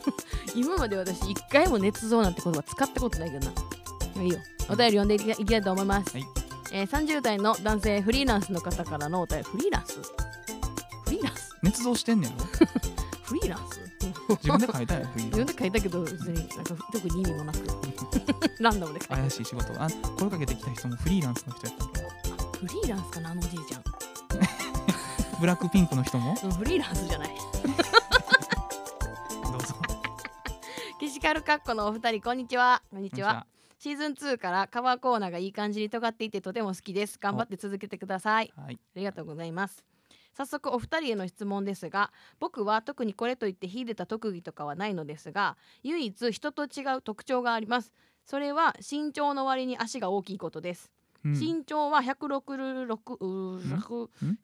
[0.54, 4.22] 今まで私一回も捏造なんて言葉使ったことないけどな。
[4.22, 4.38] いいよ。
[4.68, 6.35] お便り読んでいきいきたいと思います、はい
[6.72, 9.44] えー、30代の男性フリーランスの方からのお便り。
[9.44, 10.00] フリーランス？
[10.00, 11.56] フリーランス？
[11.62, 12.44] 捏造してんねんろ？
[13.24, 13.80] フリーランス？
[14.28, 17.58] 自分で書いたんやフリーラン自分で書いたけど別になんか特に意味もなく。
[18.60, 19.16] ランダムで書いた。
[19.16, 19.82] 怪しい仕事。
[19.82, 19.88] あ
[20.18, 22.00] 声かけてきた人もフリーランスの人やったんか。
[22.58, 23.84] フリーランスかなあのおじいちゃん。
[25.40, 26.36] ブラックピンクの人も？
[26.42, 27.30] うんフリーランスじゃない。
[29.52, 29.74] どうぞ。
[30.98, 32.82] キシカルカッコのお二人こんにちは。
[32.90, 33.46] こんにちは
[33.78, 37.18] シーズン2からカバーコーナーがいい感じに尖っていてとても好きです。
[37.20, 38.52] 頑張って続けてください。
[38.56, 38.78] はい。
[38.96, 39.84] ありがとうございます。
[40.36, 47.92] 早速お二人への質問ですが僕は特にこれといって秀でた特技とかはないのですが唯一人と違う特徴があります。
[48.24, 50.90] それは身長の割に足が大きいことです、
[51.24, 51.32] うん。
[51.32, 54.38] 身長は166うー100ん？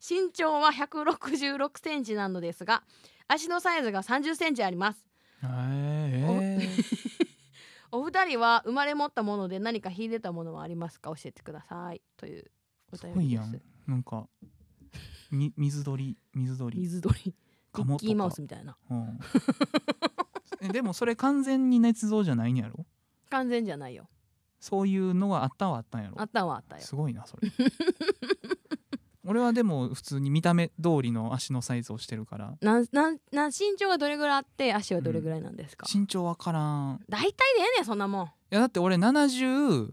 [0.00, 2.84] 身長は166センチなのですが
[3.26, 5.04] 足のサイズが30センチあります。
[5.42, 7.37] えー、
[7.92, 11.10] お二人は生まれ持ったもので何か秀でたものはありますか？
[11.10, 12.02] 教えてください。
[12.16, 12.50] という
[12.92, 13.60] お便りです。
[13.86, 14.26] なんか
[15.30, 16.16] み 水鳥。
[16.34, 16.78] 水鳥。
[16.78, 17.14] 水鳥。
[17.24, 17.34] ミ
[17.72, 18.04] カモとか。
[18.04, 18.76] ッキーマウスみたいな。
[18.90, 19.18] うん。
[20.60, 22.84] えでもそれ完全に捏造じゃないんやろ？
[23.30, 24.08] 完全じゃないよ。
[24.60, 26.20] そういうのがあったはあったんやろ？
[26.20, 26.82] あったんはあったよ。
[26.82, 27.48] すごいなそれ
[29.28, 32.56] 俺はでも普通に見た目通りの足のサイズをしてるから。
[32.62, 37.04] なんなんなん身長がどれぐらいあって足はどれぐらいなんですか、身長わからん。
[37.10, 39.92] 大体でええねんそんなもん、いやだって俺76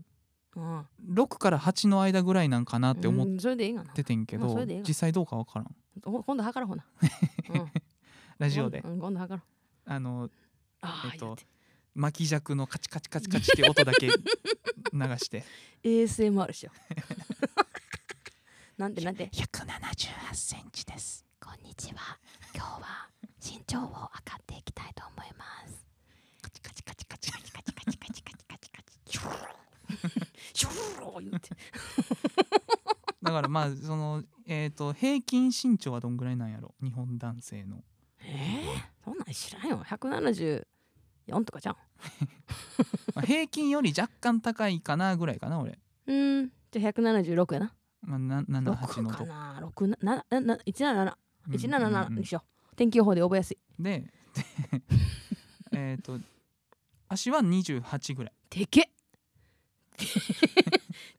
[0.55, 5.75] うん、から8の間ぐらいなんかなって思っててんけどまあそれでいいわ実際どうかわからん。
[6.05, 6.85] お今度測ろうほな、
[7.61, 7.71] うん、
[8.37, 8.79] ラジオで。
[8.85, 9.91] うん今度測ろう。
[9.91, 10.29] あの
[11.11, 11.35] えっと
[11.93, 14.13] 巻き尺のカチカチカチカチって音だけ流
[15.17, 15.43] して。
[15.83, 17.64] ASMR しよう
[18.77, 19.39] なんてなんて178
[20.33, 21.23] センチです。
[21.41, 22.19] こんにちは。
[22.53, 23.07] 今日は
[23.41, 25.85] 身長を測っていきたいと思います。
[26.41, 29.17] カチカチカチカチカチカチカチカチカチカチカチ
[30.53, 31.49] シュー言って
[33.23, 37.81] からまあそのえっ、と平均身長はどんぐらいなんやろ日本男性の
[38.19, 40.65] えー、そんなん知らんよ174
[41.45, 41.75] とかじゃん
[43.15, 47.73] まあ平均より若干高いかなぐらいかな俺、うんじゃあ176やな
[48.05, 49.17] まあ、な78 6のと。
[49.17, 49.59] かな。
[49.61, 49.97] 6な
[50.29, 51.13] ななな177
[51.47, 52.75] うん177うんにしよう。
[52.75, 53.57] 天気予報で覚えやすい。
[53.79, 54.09] でで
[55.73, 56.19] えっと
[57.07, 58.33] 足は28ぐらい。
[58.49, 58.81] でけ。
[58.81, 58.85] っ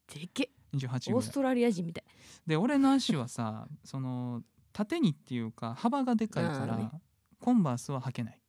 [0.09, 0.45] でけ。
[0.45, 1.15] っ28ぐらい。
[1.15, 2.05] オーストラリア人みたい。
[2.47, 6.91] で俺の足はさその縦にっていうか幅がでかいから、うんね
[7.39, 8.41] コンバースは履けない、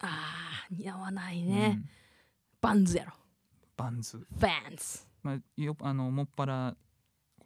[0.00, 1.88] あー似合わないね、うん。
[2.60, 3.12] バンズやろ。
[3.76, 5.06] バンズ、バンズ。
[5.22, 6.76] まあ、よあのもっぱら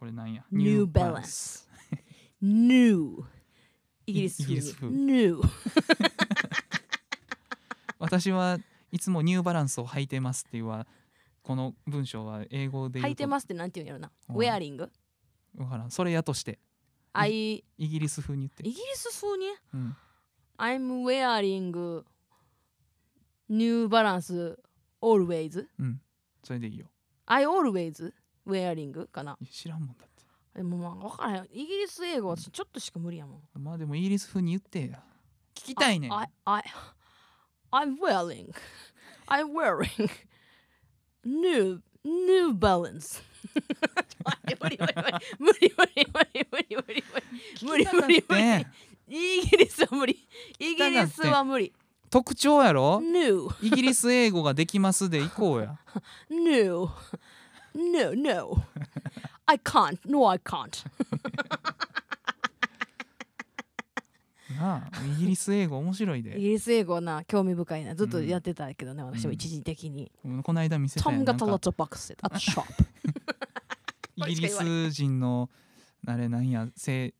[0.01, 1.67] これなんや？New Balance
[2.41, 3.23] New
[4.07, 4.89] イギリスイギリス風。
[4.89, 5.39] New
[7.99, 8.57] 私は
[8.91, 10.87] いつもニューバランスを履いてますっていうは
[11.43, 13.09] この文章は英語で言うと。
[13.09, 14.11] 履いてますってなんて言うんやろな。
[14.29, 14.35] うん。
[14.37, 14.91] ウェアリング
[15.55, 15.91] わからん。
[15.91, 16.57] それやとして。
[17.13, 18.63] あいイイギリス風に言って。
[18.63, 19.45] ギリス風に？
[19.75, 19.95] うん。
[20.57, 22.03] I'm wearing
[23.49, 24.57] New Balance
[24.99, 26.01] always うん。
[26.43, 26.87] それでいいよ。
[27.27, 28.11] I always
[28.47, 29.37] wearing かな。
[29.41, 30.23] いや知らんもんだって。
[30.55, 33.63] でもまあ分からへんイギリス英語はちょっとしか無理やもん。
[33.63, 35.03] まあでもイギリス風に言ってや。
[35.55, 36.13] 聞きたいねん。
[36.13, 36.63] I, I,
[37.71, 38.53] I'm wearing.
[39.27, 40.09] I'm wearing
[41.23, 43.21] new new balance.
[44.59, 47.03] 無理無理無理無理無理無理無理
[47.61, 48.65] 無理無理無理無理
[49.07, 50.27] イギリスは無理
[50.59, 51.73] イギリスは無理
[52.09, 55.79] 特徴やろ new イギリス英語ができますでいこうや
[56.29, 56.91] no
[57.75, 58.63] no no.
[59.45, 59.97] I can't.
[60.05, 60.85] No I can't.
[64.57, 67.95] なあイギリス英語面白いイでギリス英語はな興味深いな。
[67.95, 72.63] ずっとやってたけどね、私も一時的に、うんこの間見せたや Tom んな got ん a か lot of boxes at the shop
[74.27, 75.49] イギリス人の
[76.05, 77.13] あれなんやせ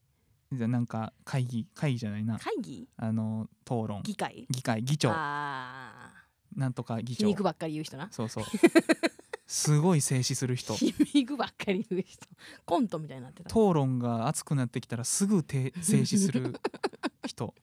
[0.51, 2.37] じゃなんか会議会議じゃないな。
[2.37, 2.87] 会議？
[2.97, 4.01] あの討論。
[4.03, 4.45] 議会？
[4.49, 5.11] 議会議長。
[5.13, 6.11] あ
[6.55, 7.27] なんとか議ー皮長。
[7.27, 8.09] 肉ばっかり言う人な。
[8.11, 8.43] そうそう
[9.51, 10.75] すごい静止する人。
[10.75, 12.25] 皮肉ばっかり言う人。
[12.65, 13.49] コントみたいになってた。
[13.49, 16.55] 討論が熱くなってきたらすぐて静止する
[17.25, 17.53] 人。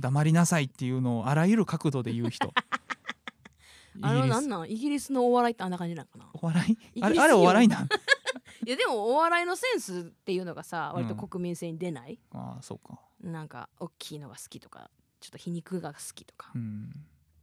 [0.00, 2.50] 黙りなさいっていうのをあらゆる角度で言う人。
[4.00, 4.30] あれはイギリス。
[4.32, 4.70] なんなん？
[4.70, 6.30] イギリスのお笑いってあんな感じなんかな？
[6.32, 7.02] お笑い？
[7.02, 7.88] あれあれお笑いなん？
[8.66, 11.28] いやでもお笑いのセンスっていうのがさ割とうん。
[11.28, 12.98] 国民性に出ない、ああそうか。
[13.20, 14.90] なんか大きいのが好きとか
[15.20, 16.90] ちょっと皮肉が好きとかうん。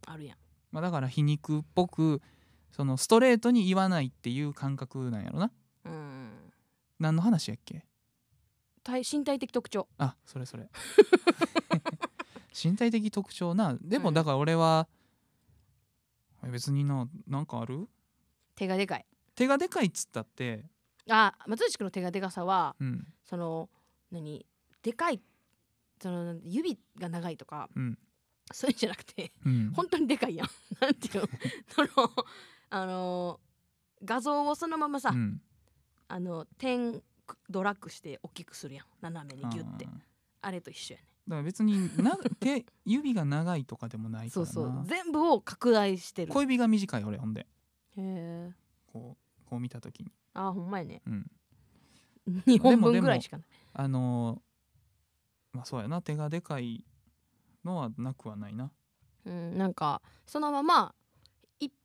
[0.06, 0.38] あるやん。
[0.72, 2.20] まあだから皮肉っぽく
[2.72, 5.52] そのストレートに言わないっていう感覚なんやろな。
[5.84, 6.30] うん。
[6.98, 7.84] 何の話やっけ？
[8.82, 9.86] 体身体的特徴。
[9.98, 10.68] あそれそれ。
[12.52, 13.76] 身体的特徴な。
[13.80, 14.02] でうん。
[14.02, 14.88] もだから俺は、
[16.44, 17.88] え別にななんかある？
[18.56, 19.06] 手がでかい。
[19.34, 20.64] 手がでかいっつったって。
[21.10, 23.06] あ松内くんの手がでかさはうん。
[23.24, 23.68] その
[24.10, 24.46] 何？
[24.82, 25.20] でかい
[26.00, 27.98] その指が長いとかうん。
[28.52, 29.72] そういうんじゃなくてうん。
[29.74, 30.48] 本当にでかいやん。
[30.80, 31.28] なんていうの？
[31.68, 31.88] その
[32.74, 33.38] あの
[34.02, 35.40] 画像をそのままさ、うん。
[36.08, 37.02] あの点
[37.48, 38.86] ドラッグして大きくするやん。
[39.02, 39.86] 斜めにギュッて。
[40.40, 44.52] あれと一緒やねから別にな 手指が長いとかでもないからな。
[44.52, 44.84] そうそう。
[44.86, 46.32] 全部を拡大してる。
[46.32, 47.40] 小指が短い俺ほんで。
[47.40, 47.46] へ
[47.96, 48.52] え
[48.86, 51.02] こうこう見た時に、あほんまやね。
[51.06, 51.30] うん、
[52.26, 53.46] 2本分ぐらいしかない。
[53.74, 56.00] あのーまあそうやな。
[56.00, 56.86] 手がでかい
[57.64, 58.72] のはなくはないな。
[59.26, 61.01] うん、なんかそのままい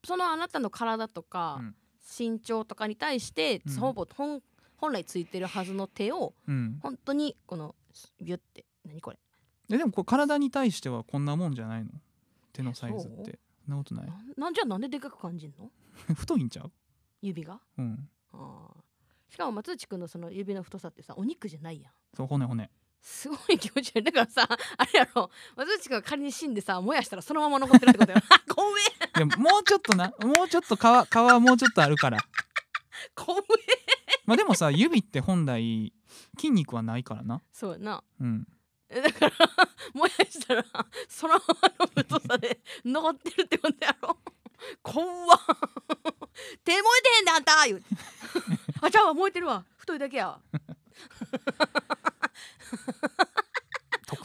[0.05, 1.75] そのあなたの体とか、うん。
[2.19, 3.75] 身長とかに対して、うん。
[3.75, 4.41] ほぼ本
[4.77, 6.79] 本来ついてるはずの手をうん。
[6.81, 7.75] 本当にこの
[8.21, 9.19] ビュって何これ。
[9.67, 11.91] ででもこれ体に対してはこんなもんじゃないの？
[12.53, 13.39] 手のサイズって。
[13.65, 14.07] そんなことない？
[14.37, 15.69] なんじゃあなんででかく感じんの？
[16.15, 16.71] 太いんちゃう？
[17.21, 17.59] 指が？
[17.77, 18.09] うん。
[18.31, 19.33] あー。
[19.33, 21.91] しかも松内くんのその指の太さってさお肉じゃないやん。
[22.15, 22.69] そう骨骨
[23.01, 25.29] すごい気持ち悪いだからさ あれやろ。
[25.55, 28.17] 松内くんが仮に死んでさ燃やしたらそのまま残ってるってことよ。
[28.53, 30.13] 怖えでももうちょっとな。
[30.19, 30.83] もうちょっと皮皮
[31.17, 32.17] はもうちょっとあるから。
[33.15, 33.41] 怖え
[34.25, 35.93] まあでもさ指って本来
[36.37, 37.41] 筋肉はないからな。
[37.51, 38.03] そうやな。
[38.19, 38.47] うん。
[38.89, 39.33] えだから
[39.93, 40.65] 燃やしたら
[41.07, 44.17] そのままの太さで 残ってるってことやろ。
[44.81, 45.39] 怖っ。
[46.63, 47.65] 手燃えてへんであんた。
[47.65, 47.85] 言うて。
[48.81, 49.65] あちゃうわ燃えてるわ。
[49.77, 50.41] 太いだけやわ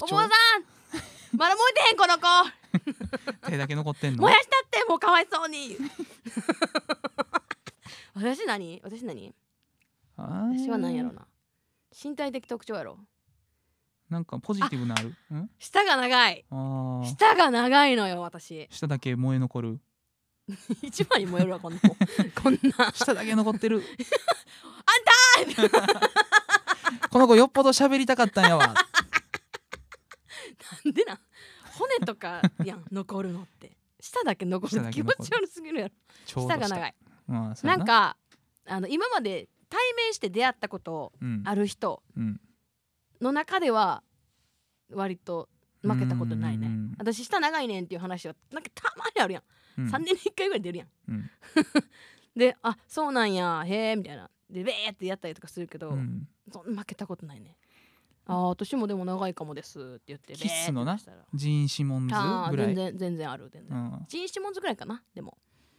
[0.00, 0.30] お坊さん
[1.36, 2.22] まだ燃えてへんこの子。
[3.50, 4.22] 手だけ残ってんの？
[4.22, 5.76] 燃やしたってもうかわいそうに。
[8.14, 8.80] 私何？
[8.84, 9.34] 私何？
[10.16, 11.26] 私は何やろな。
[12.02, 12.98] 身体的特徴やろ。
[14.10, 15.14] なんかポジティブなある？
[15.30, 15.50] うん？
[15.58, 16.44] 舌が長い。
[17.06, 18.68] 舌が長いのよ私。
[18.70, 19.80] 舌だけ燃え残る？
[20.82, 22.92] 一番に燃えるわこんなこんな。
[22.92, 23.82] 舌だけ残ってる
[27.10, 28.74] この子よっぽど喋りたかったんやわ。
[30.84, 31.18] なんでなん？
[31.78, 33.76] 骨とかやん残るのって。
[34.00, 35.94] 舌だけ残る気持ち悪すぎるやろ。
[36.26, 36.94] 舌が長い。
[37.28, 37.84] うんそうやな。
[37.84, 38.16] んか
[38.66, 41.42] あの今まで対面して出会ったことうん。
[41.44, 42.40] ある人うん。
[43.20, 44.02] の中では
[44.92, 45.48] 割と
[45.82, 46.66] 負けたことないね。
[46.66, 49.42] うん私舌長いねんっていう話はなんかたまにあるやん、
[49.82, 49.88] うん。
[49.88, 50.88] 3年に1回ぐらい出るやん。
[51.08, 51.30] うん。
[52.36, 56.28] であそうなんやへえみたいなでベーってやったりとかするけど、うん。
[56.52, 57.56] そんな負けたことないね。
[58.26, 60.96] あー私もでも長いかもですって言ってキッスのな
[61.34, 62.74] ジーン・シモンズぐらい。
[62.74, 64.04] 全然全然ある全然、うん。
[64.06, 65.38] ジーン・シモンズぐらいかなでも、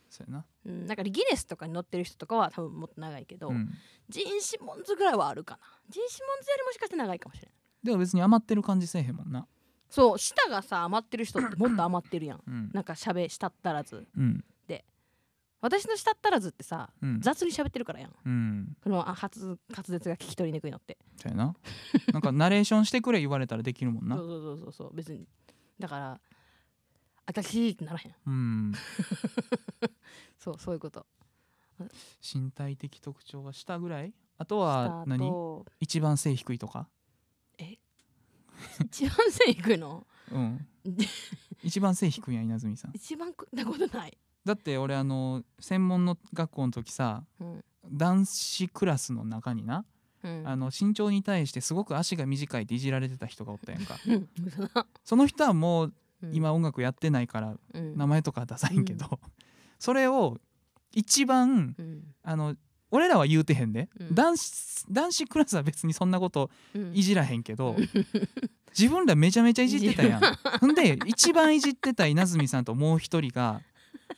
[0.10, 0.46] そうやな。
[0.66, 3.70] うん、なんかギネスとかに載ってる人とかは多分もっと長いけど、うん。
[4.10, 5.60] ジーン・シモンズぐらいはあるかな。
[5.90, 7.54] ジーン・シモンズよりもしかして長いかもしれない
[7.84, 9.48] でも別に余ってる感じせえへんもんな。
[9.90, 12.42] そう舌がさ余ってる人ってもっと余ってるやん。
[12.46, 12.72] うん。
[12.74, 14.08] なんか喋したったらず。
[14.18, 14.44] うん
[15.64, 17.22] 私のしたったらずってさうん。
[17.22, 18.12] 雑に喋ってるからやん。
[18.26, 18.78] うん。
[18.84, 20.98] このあ発滑舌が聞き取りにくいのって。
[21.16, 21.56] そうやな。
[22.12, 24.18] なんかナレーションしてくれ言われたらできるもんな。
[24.18, 24.94] そうそうそうそうそう。
[24.94, 25.26] 別に
[25.80, 26.22] だから
[27.26, 28.16] 私ってならへん。
[28.26, 28.74] うん。
[30.38, 31.06] そうそういうこと。
[32.22, 34.14] 身体的特徴が下ぐらい？
[34.38, 35.20] あとは何？
[35.30, 36.90] ト一番背低いとか？
[38.86, 40.06] 一番背低いの？
[40.30, 40.68] うん。
[41.64, 42.92] 一番背低いんや稲積さん。
[42.94, 47.64] 一番食ったことない、だって俺あの専門の学校の時さうん。
[47.92, 49.86] 男子クラスの中にな、
[50.24, 53.98] うん、あの身長に対してすごく足が短いっていじられてた人がおったやんか。
[55.04, 56.34] その人はもううん。
[56.34, 57.98] 今音楽やってないからうん。
[57.98, 59.20] 名前とかは出さへんけど、
[59.80, 60.40] それを
[60.94, 62.04] 一番うん。
[62.24, 62.56] あの
[62.90, 64.16] 俺らは言うてへんで、うん。
[64.16, 66.96] 男子男子クラスは別にそんなことうん。
[66.96, 67.76] いじらへんけど、
[68.78, 70.22] 自分らめちゃめちゃいじってたやん。
[70.60, 73.62] ほんで一番いじってた稲積さんともう一人が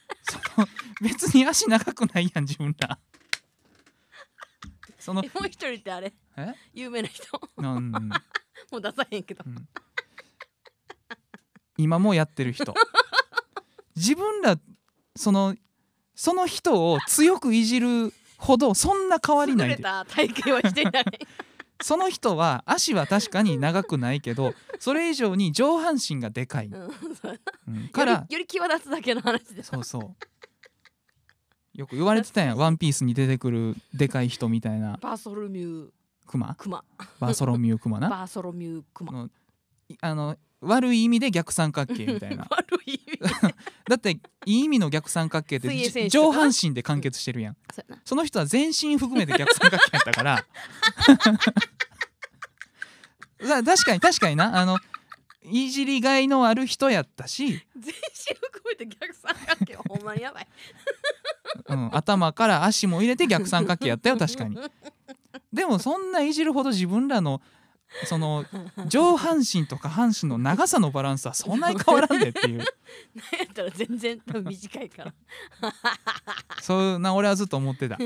[0.23, 0.67] その
[1.01, 2.97] 別に足長くないやん自分ら。
[4.99, 6.13] そのえもう一人ってあれ？
[6.37, 6.53] え？
[6.73, 7.39] 有名な人？
[7.57, 7.91] うん
[8.71, 9.43] もう出さへんけど。
[9.45, 9.67] うん。
[11.77, 12.73] 今もやってる人。
[13.95, 14.57] 自分ら
[15.15, 15.55] その
[16.15, 19.83] その人を強くいじるほどそんな変わりないで。
[19.83, 21.05] 体型はしてない
[21.81, 30.15] その人は足は確かに長くないけどそれ以上に上半身がでかい、うんからより際立つだけの話でそうそう。
[31.73, 34.97] よく言われてたやん「ワンピースに出てくるでかい人みたいな。
[35.01, 35.89] バーソロミュー。
[36.25, 36.55] クマ？
[36.55, 36.83] クマ。
[37.19, 38.09] バーソロミュークマな？
[38.09, 39.29] バーソロミュークマ。
[39.99, 42.47] あの悪い意味で逆三角形みたいな。
[42.51, 43.19] 悪い意味。
[43.89, 44.11] だって
[44.45, 48.01] いい意味の逆三角形って上半身で完結してるやん、そうやな。
[48.05, 50.45] その人は全身含めて逆三角形やったから。
[53.45, 54.59] さ確かに確かにな。
[54.59, 54.79] あの
[55.43, 60.47] いじりがいのある人やったし、全身含めて逆三角形はほんまにやばい。
[61.67, 64.57] うん、頭から足も入れて逆三角形やったよ確かに。
[65.53, 67.41] でもそんないじるほど自分らの
[68.05, 68.45] その
[68.87, 72.57] 上半身と下半身の長さのバランスはそんなに変わらんでっていう。
[72.57, 72.69] なんや
[73.49, 75.13] ったら全然多分短いから。
[76.61, 77.97] そうな俺はずっと思ってた。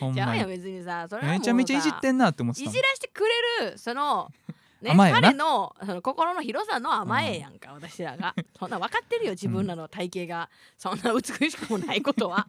[0.00, 2.74] ほんじゃあや別にさそれはもうさめちゃめちゃいじってんなって思ってたもん。
[2.74, 3.22] いじらしてく
[3.60, 4.30] れるその、
[4.82, 5.28] ね、甘えやな。
[5.28, 8.34] 彼のその心の広さの甘えやんか、私らが。
[8.58, 10.50] そんな分かってるよ自分らの体型が。
[10.76, 12.48] そんな美しくもないことは。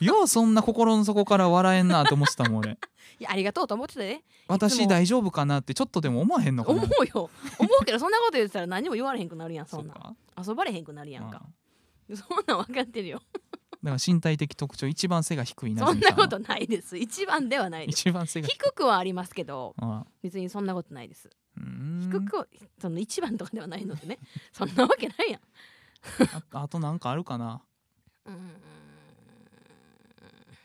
[0.00, 2.78] ようそんな心の底から笑えんなって思ってたもん俺
[3.26, 6.82] ありがとうと思ってたね私大丈夫かなってちょっとでも思わへんのかな。
[6.82, 7.30] 思うよ。
[7.58, 10.14] 思うけどそんなこと言ってたら何も言われへんくなるやんそんな
[10.46, 11.42] 遊ばれへんくなるやんか。
[11.44, 11.54] うん
[12.16, 13.22] そんなん分かってるよ。
[13.82, 16.98] だから身体的特徴一番背が低いなそんなことないです。
[16.98, 18.00] 一番ではないです。
[18.00, 20.04] 一番背が低くはありますけどあ。
[20.22, 21.30] 別にそんなことないです。
[21.56, 22.46] 低くは
[22.78, 24.18] その一番とかではないのでね。
[24.52, 25.40] そんなわけないやん。
[26.52, 27.62] ああとなんかあるかな。
[28.26, 28.50] うん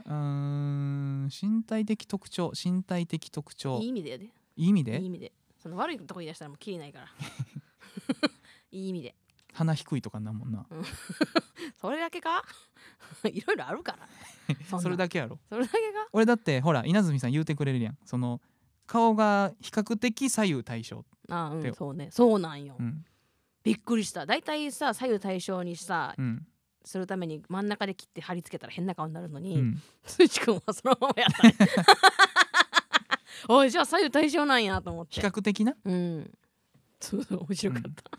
[0.10, 3.80] うーん身体的特徴身体的特徴。
[3.80, 4.99] いい意味でやでいい意味で？
[4.99, 5.32] いい意味で。
[5.62, 7.07] その悪いとこ言い出したらもうきりないから。
[8.72, 9.16] いい意味で。
[9.53, 10.66] 鼻低いとかなんもんな。
[11.82, 12.43] それだけか？
[13.32, 13.97] いろいろあるか
[14.70, 14.80] ら。
[14.80, 15.39] それだけやろ。
[15.49, 16.07] それだけか？
[16.14, 17.97] 俺だってほら稲積さん言うてくれるやん。
[18.05, 18.41] その
[18.88, 22.10] 顔が比較的左右対称あうでんそうね。
[22.12, 23.05] そうなんよ、うん。
[23.64, 24.26] びっくりした。
[24.26, 26.47] 大体さ左右対称にさうん
[26.90, 29.80] するために真ん中で切って貼り付けたら変な顔になるのうに、ん。
[30.04, 31.48] ついちくんはそのままやった。
[31.48, 31.56] ね
[33.48, 35.14] おいじゃあ左右対称なんやと思って。
[35.14, 35.76] 比較的な？
[35.86, 36.32] うん。
[37.00, 38.12] そうそう面白かった、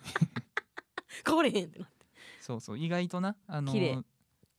[1.27, 2.07] 変われへんってなって。
[2.41, 3.37] そうそう意外とな。
[3.49, 3.99] あの綺麗。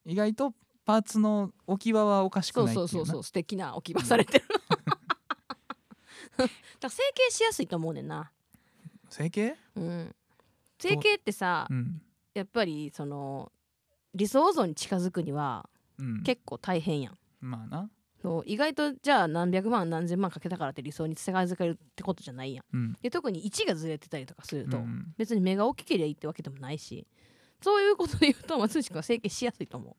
[0.06, 0.54] 意外と
[0.84, 4.46] パーツの置き場はおかしくないそうそうそう素敵な置き場されてる、
[6.38, 6.52] だか
[6.82, 8.32] ら整形しやすいと思うねんな。
[9.10, 9.56] 整形？
[9.76, 10.16] うん。
[10.78, 12.02] 整形ってさうん。
[12.34, 13.52] やっぱりその
[14.14, 16.24] 理想像に近づくにはうん。
[16.24, 17.18] 結構大変やん。
[17.40, 17.90] まあな。
[18.46, 22.66] 意外とじゃあ何百万何千万かけたからって理想に近づけるってことじゃないやん。
[22.72, 22.94] うん。
[23.02, 25.14] で特に位置がずれてたりとかすると、うん。
[25.18, 27.08] 別に目が大きければいいってわけでもないし。
[27.62, 29.96] そういうことで言うと松内君は整形しやすいと思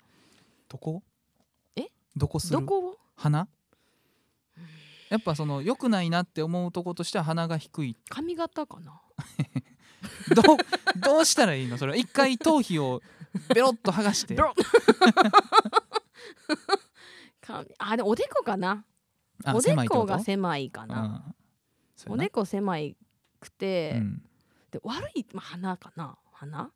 [0.68, 1.02] どこ？
[1.76, 1.86] え？
[2.16, 2.58] どこする？
[2.58, 2.78] うどこ？
[2.90, 3.46] を鼻？
[5.10, 7.96] やっぱその良くないなって思うとことしては鼻が低い。
[8.08, 9.00] 髪型かな。
[10.34, 10.56] どう
[11.00, 11.78] どうしたらいいの？
[11.78, 11.96] それは。
[11.96, 13.00] 一回頭皮を
[13.54, 14.36] ベロッと剥がして。
[17.78, 18.84] あでもおでこかな。
[19.44, 21.24] あおでこが狭いかな、
[22.06, 22.12] うん。
[22.12, 22.96] おでこ狭い
[23.40, 24.22] くて、うん。
[24.70, 26.16] で悪い、まあ、鼻かな。
[26.32, 26.70] 鼻？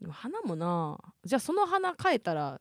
[0.00, 0.98] でも鼻もな。
[1.24, 2.60] じゃあその鼻変えたら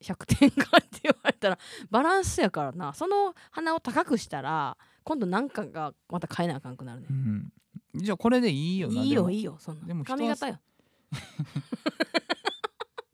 [0.00, 1.58] 100点かって言われたら
[1.90, 2.94] バランスやからな。
[2.94, 7.06] その鼻を高くしたら今度なんかがまた変えなあかんくなるね。
[7.10, 7.52] うん。
[7.94, 9.02] じゃあこれでいいよな。
[9.02, 9.86] いいよいいよそんな。
[9.86, 10.60] でも髪型よ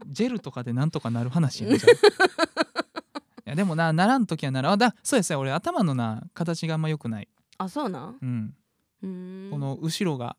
[0.07, 2.61] ジェルとかでなんとかなる話やんじゃあ。
[3.47, 7.28] いやでもなならん時はならあだそうやそうや俺頭のな形があんま良くない、
[7.59, 8.18] あそうなん？
[8.22, 8.57] うん、
[9.03, 9.51] うーん。
[9.51, 10.36] この後ろが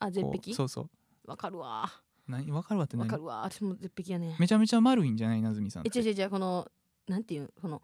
[0.00, 0.54] こうあ絶壁？
[0.54, 0.90] そうそう。
[1.30, 1.90] わかるわ。
[2.26, 2.50] 何？
[2.50, 3.06] 分かるわって何？
[3.06, 3.42] わかるわ。
[3.42, 5.42] 私も絶壁やねめちゃめちゃ丸いんじゃない？
[5.42, 6.66] なずみさんえ違う違う違うこの
[7.08, 7.82] なんていうこの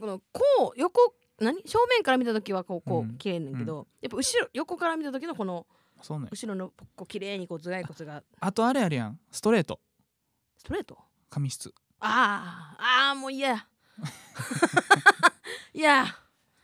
[0.00, 1.62] このこう横何？
[1.64, 3.10] 正面から見た時はこうこうん。
[3.12, 5.66] う綺麗ねんけど、やっぱ後ろ横から見た時のこの
[6.02, 6.28] そうね。
[6.30, 8.22] 後ろのこう綺麗にこう頭蓋骨が。
[8.40, 9.18] あとあれあるやん。
[9.30, 9.80] ストレート。
[10.56, 10.98] ストレート？
[11.30, 11.72] 髪質。
[12.00, 13.48] ああああもう嫌。
[13.48, 13.66] や
[15.72, 16.06] いや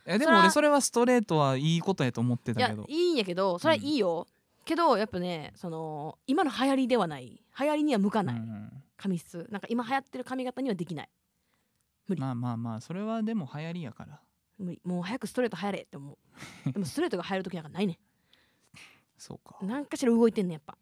[0.04, 2.84] えでも俺それはストレートはいいことやと思ってたけど。
[2.88, 4.26] いいんやけどそれはいいよ、
[4.64, 7.42] けどやっぱねその今の流行りではない。
[7.58, 9.48] 流行りには向かない、うん髪質。
[9.50, 11.08] なんか今流行ってる髪型にはできない。
[12.06, 12.20] 無理。
[12.20, 14.20] まあまあまあそれはでも流行りやから。
[14.58, 14.80] 無理。
[14.84, 16.12] もう早くストレート流行れって思
[16.66, 16.72] う。
[16.72, 17.98] でもストレートが流行る時なんかないね
[19.22, 19.64] そうか。
[19.64, 20.76] んなんかしら動いてんねんやっぱ。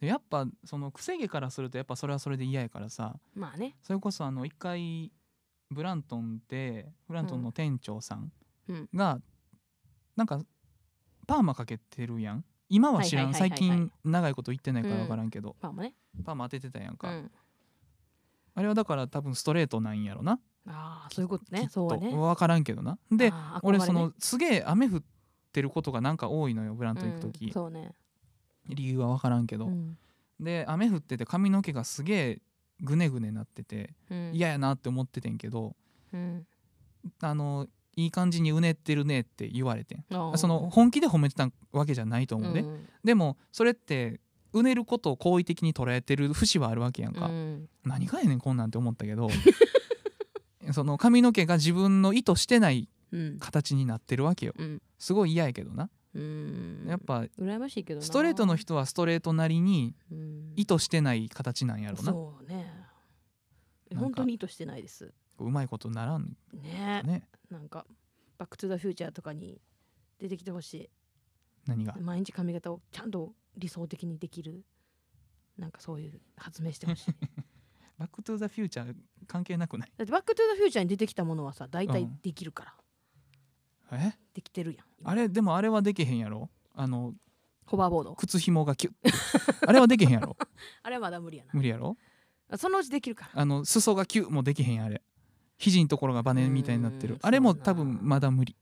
[0.00, 3.16] でやっぱそのくせ毛からするとやっぱそれはそれで嫌やからさ。
[3.34, 3.76] まあね。
[3.82, 5.10] それこそあの一回
[5.70, 8.32] ブラントンでブラントンの店長さん
[8.68, 8.88] うん。
[8.94, 9.18] が
[10.14, 10.40] なんか
[11.26, 12.44] パーマかけてるやん。
[12.68, 13.34] 今は知らん。
[13.34, 15.94] 最近長いこと言ってないから分からんけど、まあまあね。
[16.24, 17.30] パーマ当ててたやんか、うん。
[18.54, 20.38] あれはだから多分ストレートなんやろな。
[20.66, 21.56] ああそういうこときっと。
[21.56, 22.10] ねそうはね。
[22.14, 22.98] 分からんけどな。
[23.10, 25.02] で俺そのすげえ雨降っ
[25.54, 27.92] てることがなんか多いのよブラントン行く時、うんそうね。
[28.68, 29.96] 理由は分からんけど、うん。
[30.40, 32.38] で雨降ってて髪の毛がすげえ
[32.80, 34.30] ぐねぐねなっててうん。
[34.34, 35.76] 嫌やなって思っててんけど
[36.12, 36.46] うん。
[37.20, 39.98] あのいい感じにうねってるねって言われて
[40.36, 42.88] その本気で褒めてたわけじゃないと思うね、ん。
[43.04, 44.20] でもそれって
[44.52, 47.68] うねることを好意的に捉えてる節はあるわけやんか、うん。
[47.84, 49.28] 何がやねんこんなんって思ったけど。
[50.72, 52.88] その髪の毛が自分の意図してないうん
[53.40, 54.54] 形になってるわけよ。
[54.58, 54.82] うん。
[54.98, 55.90] すごい嫌やけどな。
[56.14, 56.84] うん。
[56.86, 58.06] やっぱ羨ましいけどな。
[58.06, 60.52] ストレートの人はストレートなりにうん。
[60.56, 62.12] 意図してない形なんやろな。
[62.12, 62.72] そうね。
[63.96, 65.12] 本当に意図してないです。
[65.38, 67.02] うまいことならんね。
[67.04, 67.28] ね。
[67.50, 67.86] なんか
[68.38, 69.60] 「バック・トゥ・ザ・フューチャー」とかに
[70.18, 70.90] 出てきてほし
[71.66, 71.94] 何が？
[71.98, 74.64] い毎日髪型をちゃんと理想的にできる。
[75.56, 77.14] なんかそういう発明してほしい。
[77.98, 78.96] バックトゥザフューチャー
[79.28, 79.92] 関係なくない？
[79.96, 82.74] だって「バック・トゥ・ザ・フューチャー」に出てきたものはさ大体うんできるから、
[83.92, 84.12] え？
[84.34, 85.10] できてるやん今。
[85.10, 86.50] あれでもあれはできへんやろ？
[86.74, 87.14] あの
[87.66, 88.14] ホバーボード。
[88.14, 88.94] 靴紐がキュッ。
[89.66, 90.36] あれはできへんやろ？
[90.82, 91.96] あれはまだ無理や無理やろ？
[92.48, 93.40] なそのうちできるから。
[93.40, 95.02] あの裾がキュッもできへんあれ。
[95.58, 97.14] 肘のところがバネみたいになってる。
[97.14, 98.56] うんあれも多分まだ無理。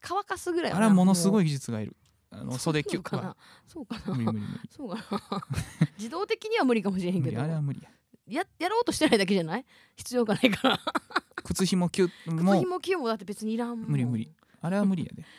[0.00, 1.96] 乾かすぐらいはあれはものすごいい技術がいる。
[2.30, 4.14] あの袖キュッかそうかな。
[4.14, 4.70] 無理無理無理。
[4.70, 4.96] そうか
[5.30, 5.46] な。
[5.96, 7.40] 自動的には無理かもしれへんけど。
[7.40, 7.88] あれは無理や
[8.28, 9.64] ややろうとしてないだけじゃない？
[9.96, 10.80] 必要がないから。
[11.44, 14.30] 靴紐キュッ靴も紐キュもだって別にいらん無理無理。
[14.62, 15.24] あれは無理やで。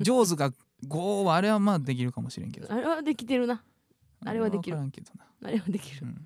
[0.00, 0.52] 上手が
[0.86, 2.72] 5はあれはまあできるかもしれんけど。
[2.72, 3.62] あれはできてるな。
[4.24, 4.78] あれはできる。
[4.78, 6.24] あれはできる、うん。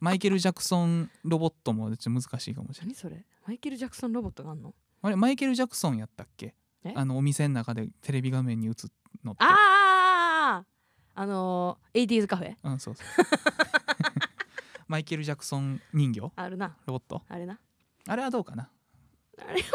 [0.00, 3.24] マイケル・ジャクソンロボットもちょっと難しいかもしれない何それ？
[3.46, 4.74] マイケル・ジャクソンロボットがあんの？
[5.02, 6.54] あれマイケル・ジャクソンやったっけ？
[6.84, 6.92] え？
[6.94, 8.74] あのお店の中でテレビ画面に映っ
[9.24, 9.44] のって。
[9.44, 9.46] あ
[11.14, 12.56] ああのー、80s カフェ。
[12.62, 13.06] うんそうそう。
[14.88, 16.20] マイケル・ジャクソン人形？
[16.20, 16.76] ロあるな。
[16.86, 17.22] ボット？
[17.28, 17.58] あれな。
[18.06, 18.68] あれはどうかな？
[19.38, 19.68] あれは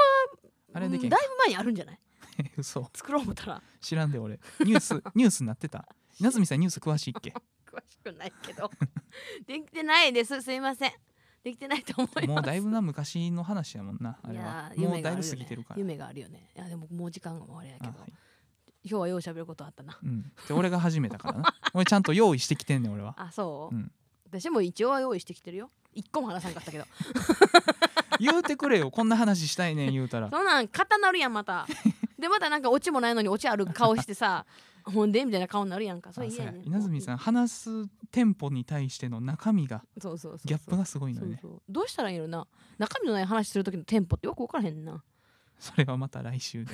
[0.73, 1.15] あれでだいぶ
[1.45, 1.99] 前にあるんじゃない？
[2.57, 2.89] 嘘。
[2.93, 3.61] 作ろう思ったら。
[3.81, 4.39] 知らんで俺。
[4.59, 5.87] ニュース ニュースになってた。
[6.19, 7.33] 稲積さんニュース詳しいっけ？
[7.65, 8.69] 詳しくないけど。
[9.47, 10.41] できてないです。
[10.41, 10.91] すいません。
[11.43, 12.27] できてないと思います。
[12.27, 15.79] もうだいぶな昔の話やもんなあいれはもうだいぶ過ぎてるから。
[15.79, 16.51] 夢があるよね。
[16.55, 18.13] いやでももう時間がもうあれやけど、あはい
[18.83, 19.97] 今日はよう喋ることあったな。
[20.01, 21.53] うん、で俺が始めたからな。
[21.73, 23.13] 俺ちゃんと用意してきてんねん俺は。
[23.17, 23.91] あそう、うん。
[24.25, 25.71] 私も一応は用意してきてるよ。
[25.93, 26.85] 一個も話さんかったけど。
[28.19, 28.91] 言うてくれよ。
[28.91, 30.29] こんな話したいねん言うたら。
[30.29, 31.67] そんなん固なるやんまた。
[32.17, 34.45] でまたなんかオチもないのにオチある顔してさ
[34.83, 36.13] ほんでみたいな顔になるやんか。
[36.13, 36.31] そうや。
[36.31, 36.65] 嫌やねん。
[36.65, 41.41] 稲積さん話すテンポに対しての中身がそうそうそうギャップがすごいのよね。
[41.67, 42.47] どうしたらいいのな？
[42.77, 45.03] 中身のない話する時のテンポってよく分からへんな。
[45.59, 46.73] それはまた来週で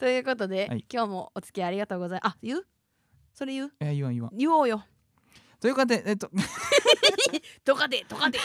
[0.00, 0.84] ということで、はい。
[0.92, 2.66] 今日もお付き合いありがとうございますあ言う？
[3.34, 3.72] それ言う？
[3.80, 4.36] いや言わん言わん。
[4.36, 4.82] 言おうよ。
[5.60, 6.30] ということでえっと
[7.64, 8.38] とかでとかで。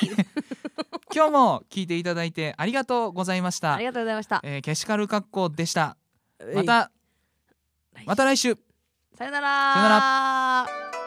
[1.14, 3.74] 今日も聞いていただいてありがとうございました。
[3.76, 4.42] ありがとうございました。
[4.44, 5.96] えー、ケシカル格好でした。
[6.54, 6.92] また
[8.06, 8.58] また来週。
[9.18, 9.74] さよなら。
[9.74, 10.68] さよな
[11.00, 11.05] 途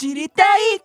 [0.00, 0.80] 知りたい